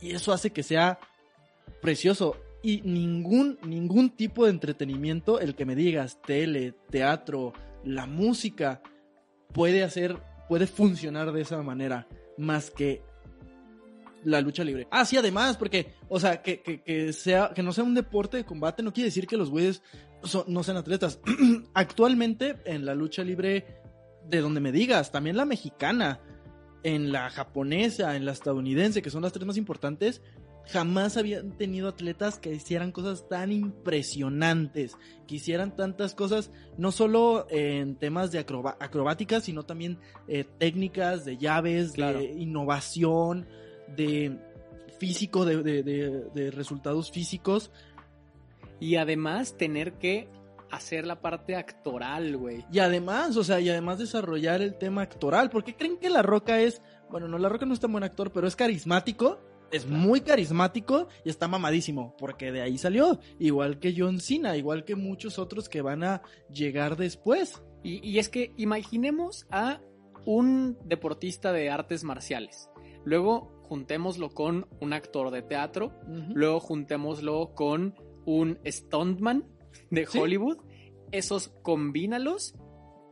y 0.00 0.10
eso 0.10 0.32
hace 0.32 0.50
que 0.50 0.64
sea 0.64 0.98
precioso 1.80 2.36
y 2.62 2.80
ningún 2.82 3.58
ningún 3.64 4.10
tipo 4.10 4.44
de 4.44 4.50
entretenimiento, 4.50 5.38
el 5.38 5.54
que 5.54 5.64
me 5.64 5.76
digas 5.76 6.20
tele, 6.22 6.74
teatro, 6.90 7.52
la 7.84 8.06
música 8.06 8.82
puede 9.52 9.84
hacer 9.84 10.16
puede 10.48 10.66
funcionar 10.66 11.32
de 11.32 11.42
esa 11.42 11.62
manera 11.62 12.06
más 12.36 12.70
que 12.70 13.02
la 14.24 14.40
lucha 14.40 14.64
libre. 14.64 14.88
Ah, 14.90 15.04
sí, 15.04 15.16
además, 15.16 15.56
porque, 15.56 15.94
o 16.08 16.18
sea, 16.18 16.42
que, 16.42 16.60
que, 16.60 16.82
que 16.82 17.12
sea, 17.12 17.52
que 17.54 17.62
no 17.62 17.72
sea 17.72 17.84
un 17.84 17.94
deporte 17.94 18.36
de 18.38 18.44
combate 18.44 18.82
no 18.82 18.92
quiere 18.92 19.06
decir 19.08 19.26
que 19.26 19.36
los 19.36 19.50
güeyes 19.50 19.82
son- 20.22 20.44
no 20.48 20.62
sean 20.62 20.76
atletas. 20.78 21.20
Actualmente, 21.74 22.56
en 22.64 22.84
la 22.84 22.94
lucha 22.94 23.22
libre, 23.22 23.64
de 24.28 24.40
donde 24.40 24.60
me 24.60 24.72
digas, 24.72 25.12
también 25.12 25.36
la 25.36 25.44
mexicana, 25.44 26.20
en 26.82 27.12
la 27.12 27.30
japonesa, 27.30 28.16
en 28.16 28.24
la 28.26 28.32
estadounidense, 28.32 29.02
que 29.02 29.10
son 29.10 29.22
las 29.22 29.32
tres 29.32 29.46
más 29.46 29.56
importantes, 29.56 30.22
jamás 30.66 31.16
habían 31.18 31.52
tenido 31.58 31.88
atletas 31.88 32.38
que 32.38 32.54
hicieran 32.54 32.90
cosas 32.92 33.28
tan 33.28 33.52
impresionantes, 33.52 34.96
que 35.26 35.36
hicieran 35.36 35.76
tantas 35.76 36.14
cosas, 36.14 36.50
no 36.78 36.90
solo 36.92 37.46
en 37.50 37.96
temas 37.96 38.32
de 38.32 38.38
acrobáticas, 38.38 39.44
sino 39.44 39.64
también 39.64 39.98
eh, 40.28 40.44
técnicas, 40.58 41.24
de 41.24 41.36
llaves, 41.36 41.92
Claro. 41.92 42.18
de 42.18 42.26
innovación, 42.32 43.46
de 43.96 44.38
físico, 44.98 45.44
de, 45.44 45.62
de- 45.62 45.82
de- 45.82 46.24
de 46.34 46.50
resultados 46.50 47.10
físicos. 47.10 47.70
Y 48.80 48.96
además 48.96 49.56
tener 49.56 49.94
que 49.94 50.28
hacer 50.70 51.06
la 51.06 51.20
parte 51.20 51.54
actoral, 51.56 52.36
güey. 52.36 52.64
Y 52.72 52.80
además, 52.80 53.36
o 53.36 53.44
sea, 53.44 53.60
y 53.60 53.68
además 53.70 53.98
desarrollar 53.98 54.60
el 54.62 54.76
tema 54.76 55.02
actoral. 55.02 55.50
¿Por 55.50 55.62
qué 55.64 55.76
creen 55.76 55.98
que 55.98 56.10
La 56.10 56.22
Roca 56.22 56.60
es, 56.60 56.82
bueno, 57.10 57.28
no, 57.28 57.38
La 57.38 57.48
Roca 57.48 57.64
no 57.66 57.74
es 57.74 57.80
tan 57.80 57.92
buen 57.92 58.02
actor, 58.04 58.32
pero 58.32 58.46
es 58.48 58.56
carismático? 58.56 59.38
Es 59.70 59.86
muy 59.86 60.20
carismático 60.20 61.08
y 61.24 61.30
está 61.30 61.48
mamadísimo, 61.48 62.14
porque 62.18 62.52
de 62.52 62.62
ahí 62.62 62.78
salió. 62.78 63.18
Igual 63.38 63.78
que 63.78 63.94
John 63.96 64.20
Cena, 64.20 64.56
igual 64.56 64.84
que 64.84 64.94
muchos 64.96 65.38
otros 65.38 65.68
que 65.68 65.82
van 65.82 66.04
a 66.04 66.22
llegar 66.52 66.96
después. 66.96 67.62
Y, 67.82 68.06
y 68.08 68.18
es 68.18 68.28
que 68.28 68.52
imaginemos 68.56 69.46
a 69.50 69.80
un 70.26 70.76
deportista 70.84 71.52
de 71.52 71.70
artes 71.70 72.04
marciales. 72.04 72.68
Luego 73.04 73.63
juntémoslo 73.74 74.30
con 74.30 74.68
un 74.80 74.92
actor 74.92 75.32
de 75.32 75.42
teatro. 75.42 75.92
Luego 76.32 76.60
juntémoslo 76.60 77.54
con 77.56 77.96
un 78.24 78.60
stuntman 78.64 79.44
de 79.90 80.06
Sí. 80.06 80.16
Hollywood. 80.16 80.58
Esos 81.10 81.48
combínalos, 81.62 82.54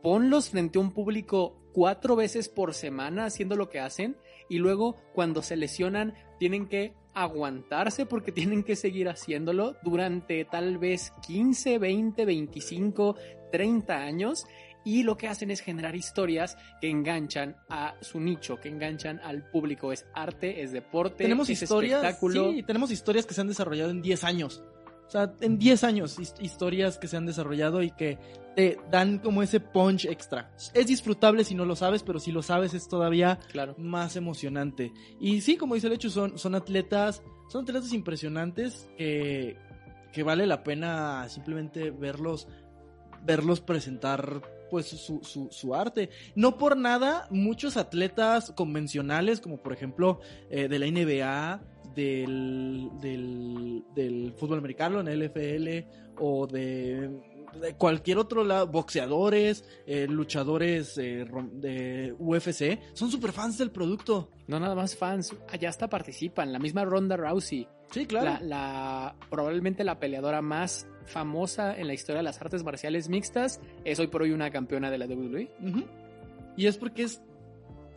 ponlos 0.01 0.49
frente 0.49 0.77
a 0.79 0.81
un 0.81 0.93
público 0.93 1.59
cuatro 1.73 2.15
veces 2.15 2.47
por 2.47 2.73
semana 2.73 3.25
haciendo 3.25 3.57
lo 3.57 3.67
que 3.69 3.81
hacen. 3.81 4.15
Y 4.47 4.59
luego 4.59 4.95
cuando 5.13 5.41
se 5.41 5.57
lesionan 5.57 6.13
tienen 6.39 6.67
que 6.69 6.93
aguantarse 7.13 8.05
porque 8.05 8.31
tienen 8.55 8.63
que 8.63 8.77
seguir 8.77 9.09
haciéndolo 9.09 9.75
durante 9.83 10.45
tal 10.45 10.77
vez 10.77 11.11
15, 11.27 11.77
20, 11.77 12.23
25, 12.23 13.15
30 13.51 13.97
años. 13.97 14.45
Y 14.85 15.03
lo 15.03 15.15
que 15.17 15.27
hacen 15.27 15.49
es 15.51 15.61
generar 15.61 15.95
historias 15.95 16.57
que 16.81 16.89
enganchan 16.89 17.55
a 17.69 17.95
su 18.01 18.19
nicho, 18.19 18.59
que 18.59 18.69
enganchan 18.69 19.19
al 19.23 19.49
público. 19.49 19.91
Es 19.91 20.05
arte, 20.13 20.61
es 20.61 20.71
deporte, 20.71 21.23
tenemos 21.23 21.49
es 21.49 21.61
historias, 21.61 22.01
espectáculo. 22.03 22.51
sí, 22.51 22.63
tenemos 22.63 22.91
historias 22.91 23.25
que 23.25 23.33
se 23.33 23.41
han 23.41 23.47
desarrollado 23.47 23.91
en 23.91 24.01
10 24.01 24.23
años. 24.23 24.63
O 25.05 25.09
sea, 25.09 25.33
en 25.41 25.59
10 25.59 25.83
años, 25.83 26.17
his- 26.17 26.33
historias 26.39 26.97
que 26.97 27.07
se 27.07 27.17
han 27.17 27.25
desarrollado 27.25 27.83
y 27.83 27.91
que 27.91 28.17
te 28.55 28.77
dan 28.89 29.19
como 29.19 29.43
ese 29.43 29.59
punch 29.59 30.05
extra. 30.05 30.51
Es 30.73 30.87
disfrutable 30.87 31.43
si 31.43 31.55
no 31.55 31.65
lo 31.65 31.75
sabes, 31.75 32.03
pero 32.03 32.19
si 32.19 32.31
lo 32.31 32.41
sabes 32.41 32.73
es 32.73 32.87
todavía 32.87 33.37
Claro. 33.51 33.75
más 33.77 34.15
emocionante. 34.15 34.91
Y 35.19 35.41
sí, 35.41 35.55
como 35.57 35.75
dice 35.75 35.87
el 35.87 35.93
hecho, 35.93 36.09
son, 36.09 36.37
son 36.39 36.55
atletas, 36.55 37.21
son 37.49 37.63
atletas 37.63 37.93
impresionantes 37.93 38.89
que, 38.97 39.57
que 40.11 40.23
vale 40.23 40.47
la 40.47 40.63
pena 40.63 41.27
simplemente 41.29 41.91
verlos, 41.91 42.47
verlos 43.23 43.61
presentar 43.61 44.41
pues 44.73 44.87
su, 44.87 45.21
su, 45.51 45.75
arte. 45.75 46.09
No 46.33 46.57
por 46.57 46.75
nada, 46.75 47.27
muchos 47.29 47.77
atletas 47.77 48.51
convencionales, 48.55 49.39
como 49.39 49.57
por 49.57 49.71
ejemplo 49.71 50.19
eh, 50.49 50.67
de 50.67 50.79
la 50.79 50.87
NBA, 50.87 51.61
del, 51.93 52.89
del, 53.93 54.33
fútbol 54.35 54.57
americano, 54.57 54.99
en 54.99 55.09
el 55.09 55.29
NFL, 55.29 56.17
o 56.17 56.47
de, 56.47 57.07
cualquier 57.77 58.17
otro 58.17 58.43
lado, 58.43 58.65
boxeadores, 58.65 59.63
eh, 59.85 60.07
luchadores 60.09 60.97
eh, 60.97 61.23
de 61.51 62.15
UFC, 62.17 62.79
son 62.93 63.11
super 63.11 63.31
fans 63.31 63.59
del 63.59 63.69
producto. 63.69 64.31
No 64.47 64.59
nada 64.59 64.73
más 64.73 64.95
fans, 64.95 65.35
allá 65.49 65.69
hasta 65.69 65.87
participan. 65.87 66.51
La 66.51 66.57
misma 66.57 66.83
Ronda 66.83 67.15
Rousey, 67.15 67.67
Sí, 67.93 68.05
claro. 68.05 68.25
la, 68.25 68.39
la- 68.41 69.15
probablemente 69.29 69.83
la 69.83 69.99
peleadora 69.99 70.41
más 70.41 70.87
famosa 71.05 71.77
en 71.77 71.87
la 71.87 71.93
historia 71.93 72.17
de 72.17 72.23
las 72.23 72.41
artes 72.41 72.63
marciales 72.63 73.09
mixtas, 73.09 73.59
es 73.85 73.99
hoy 73.99 74.07
por 74.07 74.21
hoy 74.23 74.31
una 74.31 74.49
campeona 74.51 74.89
de 74.89 74.97
la. 74.97 75.05
WWE. 75.05 75.51
Ujú. 75.61 75.83
Y 76.57 76.67
es 76.67 76.77
porque 76.77 77.03
es, 77.03 77.21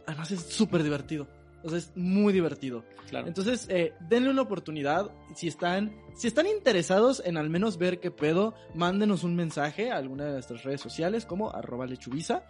además 0.06 0.30
es 0.32 0.40
súper 0.42 0.82
divertido. 0.82 1.26
O 1.62 1.68
sea, 1.68 1.78
es 1.78 1.92
muy 1.96 2.32
divertido. 2.32 2.84
Claro. 3.08 3.26
Entonces, 3.28 3.66
eh, 3.70 3.92
denle 4.08 4.30
una 4.30 4.42
oportunidad. 4.42 5.10
Si 5.34 5.48
están, 5.48 5.96
si 6.14 6.26
están 6.28 6.46
interesados 6.46 7.22
en 7.24 7.36
al 7.36 7.48
menos 7.50 7.78
ver 7.78 7.98
qué 8.00 8.10
pedo, 8.10 8.54
mándenos 8.74 9.24
un 9.24 9.34
mensaje 9.34 9.90
a 9.90 9.96
alguna 9.96 10.26
de 10.26 10.32
nuestras 10.32 10.62
redes 10.64 10.80
sociales 10.80 11.26
como 11.26 11.50
arroba 11.50 11.86
lechubiza, 11.86 12.44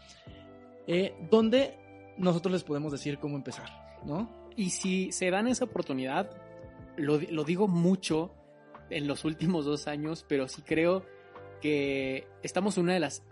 eh, 0.86 1.14
donde 1.30 1.76
nosotros 2.18 2.52
les 2.52 2.64
podemos 2.64 2.92
decir 2.92 3.18
cómo 3.18 3.36
empezar, 3.36 3.68
¿no? 4.04 4.30
Y 4.56 4.70
si 4.70 5.12
se 5.12 5.30
dan 5.30 5.48
esa 5.48 5.64
oportunidad, 5.64 6.30
lo, 6.96 7.18
lo 7.30 7.44
digo 7.44 7.68
mucho 7.68 8.32
en 8.90 9.06
los 9.06 9.24
últimos 9.24 9.64
dos 9.64 9.86
años, 9.88 10.24
pero 10.28 10.48
sí 10.48 10.62
creo 10.62 11.04
que 11.60 12.26
estamos 12.42 12.76
en 12.76 12.84
una 12.84 12.94
de 12.94 13.00
las 13.00 13.22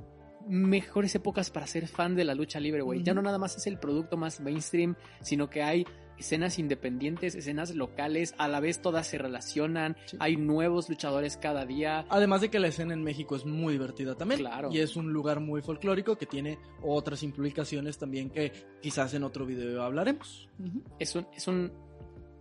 mejores 0.46 1.14
épocas 1.14 1.50
para 1.50 1.66
ser 1.66 1.86
fan 1.88 2.14
de 2.16 2.24
la 2.24 2.34
lucha 2.34 2.60
libre, 2.60 2.82
güey. 2.82 3.02
Ya 3.02 3.14
no 3.14 3.22
nada 3.22 3.38
más 3.38 3.56
es 3.56 3.66
el 3.66 3.78
producto 3.78 4.16
más 4.16 4.40
mainstream, 4.40 4.94
sino 5.22 5.48
que 5.48 5.62
hay 5.62 5.86
escenas 6.18 6.58
independientes, 6.58 7.34
escenas 7.34 7.74
locales, 7.74 8.34
a 8.38 8.46
la 8.46 8.60
vez 8.60 8.80
todas 8.80 9.06
se 9.06 9.18
relacionan, 9.18 9.96
Sí. 10.06 10.16
hay 10.20 10.36
nuevos 10.36 10.88
luchadores 10.88 11.36
cada 11.36 11.64
día. 11.66 12.04
Además 12.08 12.40
de 12.40 12.50
que 12.50 12.60
la 12.60 12.68
escena 12.68 12.94
en 12.94 13.02
México 13.02 13.34
es 13.36 13.44
muy 13.46 13.72
divertida 13.72 14.14
también. 14.14 14.40
Claro. 14.40 14.68
Y 14.70 14.78
es 14.78 14.96
un 14.96 15.12
lugar 15.12 15.40
muy 15.40 15.60
folclórico 15.62 16.16
que 16.16 16.26
tiene 16.26 16.58
otras 16.82 17.22
implicaciones 17.22 17.98
también 17.98 18.30
que 18.30 18.52
quizás 18.80 19.12
en 19.14 19.24
otro 19.24 19.44
video 19.46 19.82
hablaremos. 19.82 20.48
Es 21.00 21.16
un, 21.16 21.26
es 21.34 21.48
un, 21.48 21.72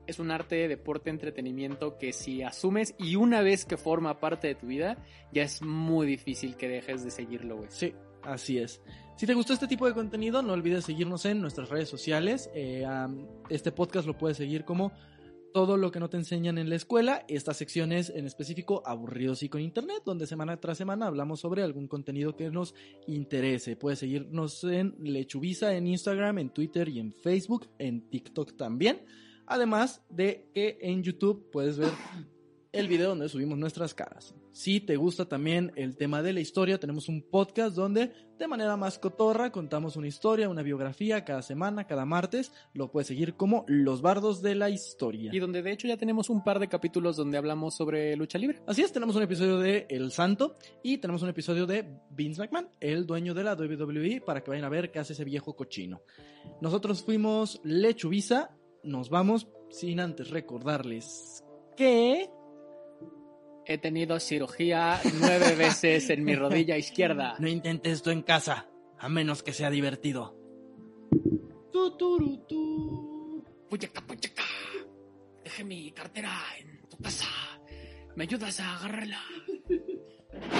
es 0.07 0.19
un 0.19 0.31
arte, 0.31 0.67
deporte, 0.67 1.09
entretenimiento 1.09 1.97
que 1.97 2.13
si 2.13 2.43
asumes 2.43 2.95
y 2.97 3.15
una 3.15 3.41
vez 3.41 3.65
que 3.65 3.77
forma 3.77 4.19
parte 4.19 4.47
de 4.47 4.55
tu 4.55 4.67
vida, 4.67 4.97
ya 5.31 5.43
es 5.43 5.61
muy 5.61 6.07
difícil 6.07 6.55
que 6.55 6.67
dejes 6.67 7.03
de 7.03 7.11
seguirlo, 7.11 7.57
güey. 7.57 7.69
Sí, 7.71 7.93
así 8.23 8.57
es. 8.57 8.81
Si 9.15 9.27
te 9.27 9.33
gustó 9.33 9.53
este 9.53 9.67
tipo 9.67 9.87
de 9.87 9.93
contenido, 9.93 10.41
no 10.41 10.53
olvides 10.53 10.85
seguirnos 10.85 11.25
en 11.25 11.39
nuestras 11.39 11.69
redes 11.69 11.87
sociales. 11.87 12.49
Eh, 12.53 12.85
este 13.49 13.71
podcast 13.71 14.07
lo 14.07 14.17
puedes 14.17 14.37
seguir 14.37 14.65
como 14.65 14.91
todo 15.53 15.77
lo 15.77 15.91
que 15.91 15.99
no 15.99 16.09
te 16.09 16.17
enseñan 16.17 16.57
en 16.57 16.67
la 16.67 16.75
escuela. 16.75 17.23
Estas 17.27 17.57
secciones 17.57 18.09
en 18.09 18.25
específico 18.25 18.81
aburridos 18.85 19.43
y 19.43 19.49
con 19.49 19.61
internet, 19.61 20.01
donde 20.03 20.25
semana 20.25 20.59
tras 20.59 20.79
semana 20.79 21.07
hablamos 21.07 21.39
sobre 21.39 21.61
algún 21.61 21.87
contenido 21.87 22.35
que 22.35 22.49
nos 22.49 22.73
interese. 23.07 23.75
Puedes 23.75 23.99
seguirnos 23.99 24.63
en 24.63 24.95
Lechubiza, 24.99 25.75
en 25.75 25.87
Instagram, 25.87 26.39
en 26.39 26.49
Twitter 26.49 26.89
y 26.89 26.99
en 26.99 27.13
Facebook, 27.13 27.69
en 27.77 28.09
TikTok 28.09 28.57
también. 28.57 29.05
Además 29.47 30.01
de 30.09 30.49
que 30.53 30.77
en 30.81 31.03
YouTube 31.03 31.49
puedes 31.51 31.77
ver 31.77 31.91
el 32.73 32.87
video 32.87 33.09
donde 33.09 33.29
subimos 33.29 33.57
nuestras 33.57 33.93
caras. 33.93 34.33
Si 34.51 34.79
te 34.79 34.97
gusta 34.97 35.25
también 35.25 35.71
el 35.75 35.95
tema 35.95 36.21
de 36.21 36.33
la 36.33 36.39
historia, 36.39 36.79
tenemos 36.79 37.09
un 37.09 37.21
podcast 37.23 37.75
donde 37.75 38.11
de 38.37 38.47
manera 38.47 38.77
más 38.77 38.99
cotorra 38.99 39.51
contamos 39.51 39.95
una 39.95 40.07
historia, 40.07 40.49
una 40.49 40.61
biografía 40.63 41.23
cada 41.23 41.41
semana, 41.41 41.85
cada 41.87 42.05
martes. 42.05 42.51
Lo 42.73 42.91
puedes 42.91 43.07
seguir 43.07 43.35
como 43.35 43.63
Los 43.67 44.01
Bardos 44.01 44.41
de 44.41 44.55
la 44.55 44.69
Historia. 44.69 45.31
Y 45.33 45.39
donde 45.39 45.61
de 45.61 45.71
hecho 45.71 45.87
ya 45.87 45.97
tenemos 45.97 46.29
un 46.29 46.43
par 46.43 46.59
de 46.59 46.67
capítulos 46.67 47.15
donde 47.15 47.37
hablamos 47.37 47.75
sobre 47.75 48.15
lucha 48.15 48.37
libre. 48.37 48.61
Así 48.67 48.81
es, 48.81 48.91
tenemos 48.91 49.15
un 49.15 49.23
episodio 49.23 49.59
de 49.59 49.87
El 49.89 50.11
Santo 50.11 50.57
y 50.83 50.97
tenemos 50.97 51.21
un 51.21 51.29
episodio 51.29 51.65
de 51.65 51.99
Vince 52.11 52.41
McMahon, 52.41 52.69
el 52.79 53.05
dueño 53.05 53.33
de 53.33 53.43
la 53.43 53.53
WWE, 53.53 54.21
para 54.21 54.43
que 54.43 54.51
vayan 54.51 54.65
a 54.65 54.69
ver 54.69 54.91
qué 54.91 54.99
hace 54.99 55.13
ese 55.13 55.23
viejo 55.23 55.55
cochino. 55.55 56.01
Nosotros 56.59 57.03
fuimos 57.03 57.59
Lechubiza, 57.63 58.55
nos 58.83 59.09
vamos 59.09 59.47
sin 59.69 59.99
antes 59.99 60.29
recordarles 60.29 61.43
que... 61.75 62.29
He 63.65 63.77
tenido 63.77 64.19
cirugía 64.19 64.99
nueve 65.21 65.55
veces 65.57 66.09
en 66.09 66.25
mi 66.25 66.35
rodilla 66.35 66.77
izquierda. 66.77 67.35
No 67.39 67.47
intentes 67.47 67.93
esto 67.93 68.11
en 68.11 68.21
casa, 68.21 68.69
a 68.99 69.07
menos 69.07 69.41
que 69.41 69.53
sea 69.53 69.69
divertido. 69.69 70.37
Tu, 71.71 71.97
turu, 71.97 72.45
tu. 72.45 73.43
Puyaca, 73.69 74.01
puyaca. 74.05 74.43
Dejé 75.45 75.63
mi 75.63 75.91
cartera 75.93 76.41
en 76.59 76.81
tu 76.89 76.97
casa. 76.97 77.27
¿Me 78.15 78.25
ayudas 78.25 78.59
a 78.59 78.75
agarrarla? 78.75 79.21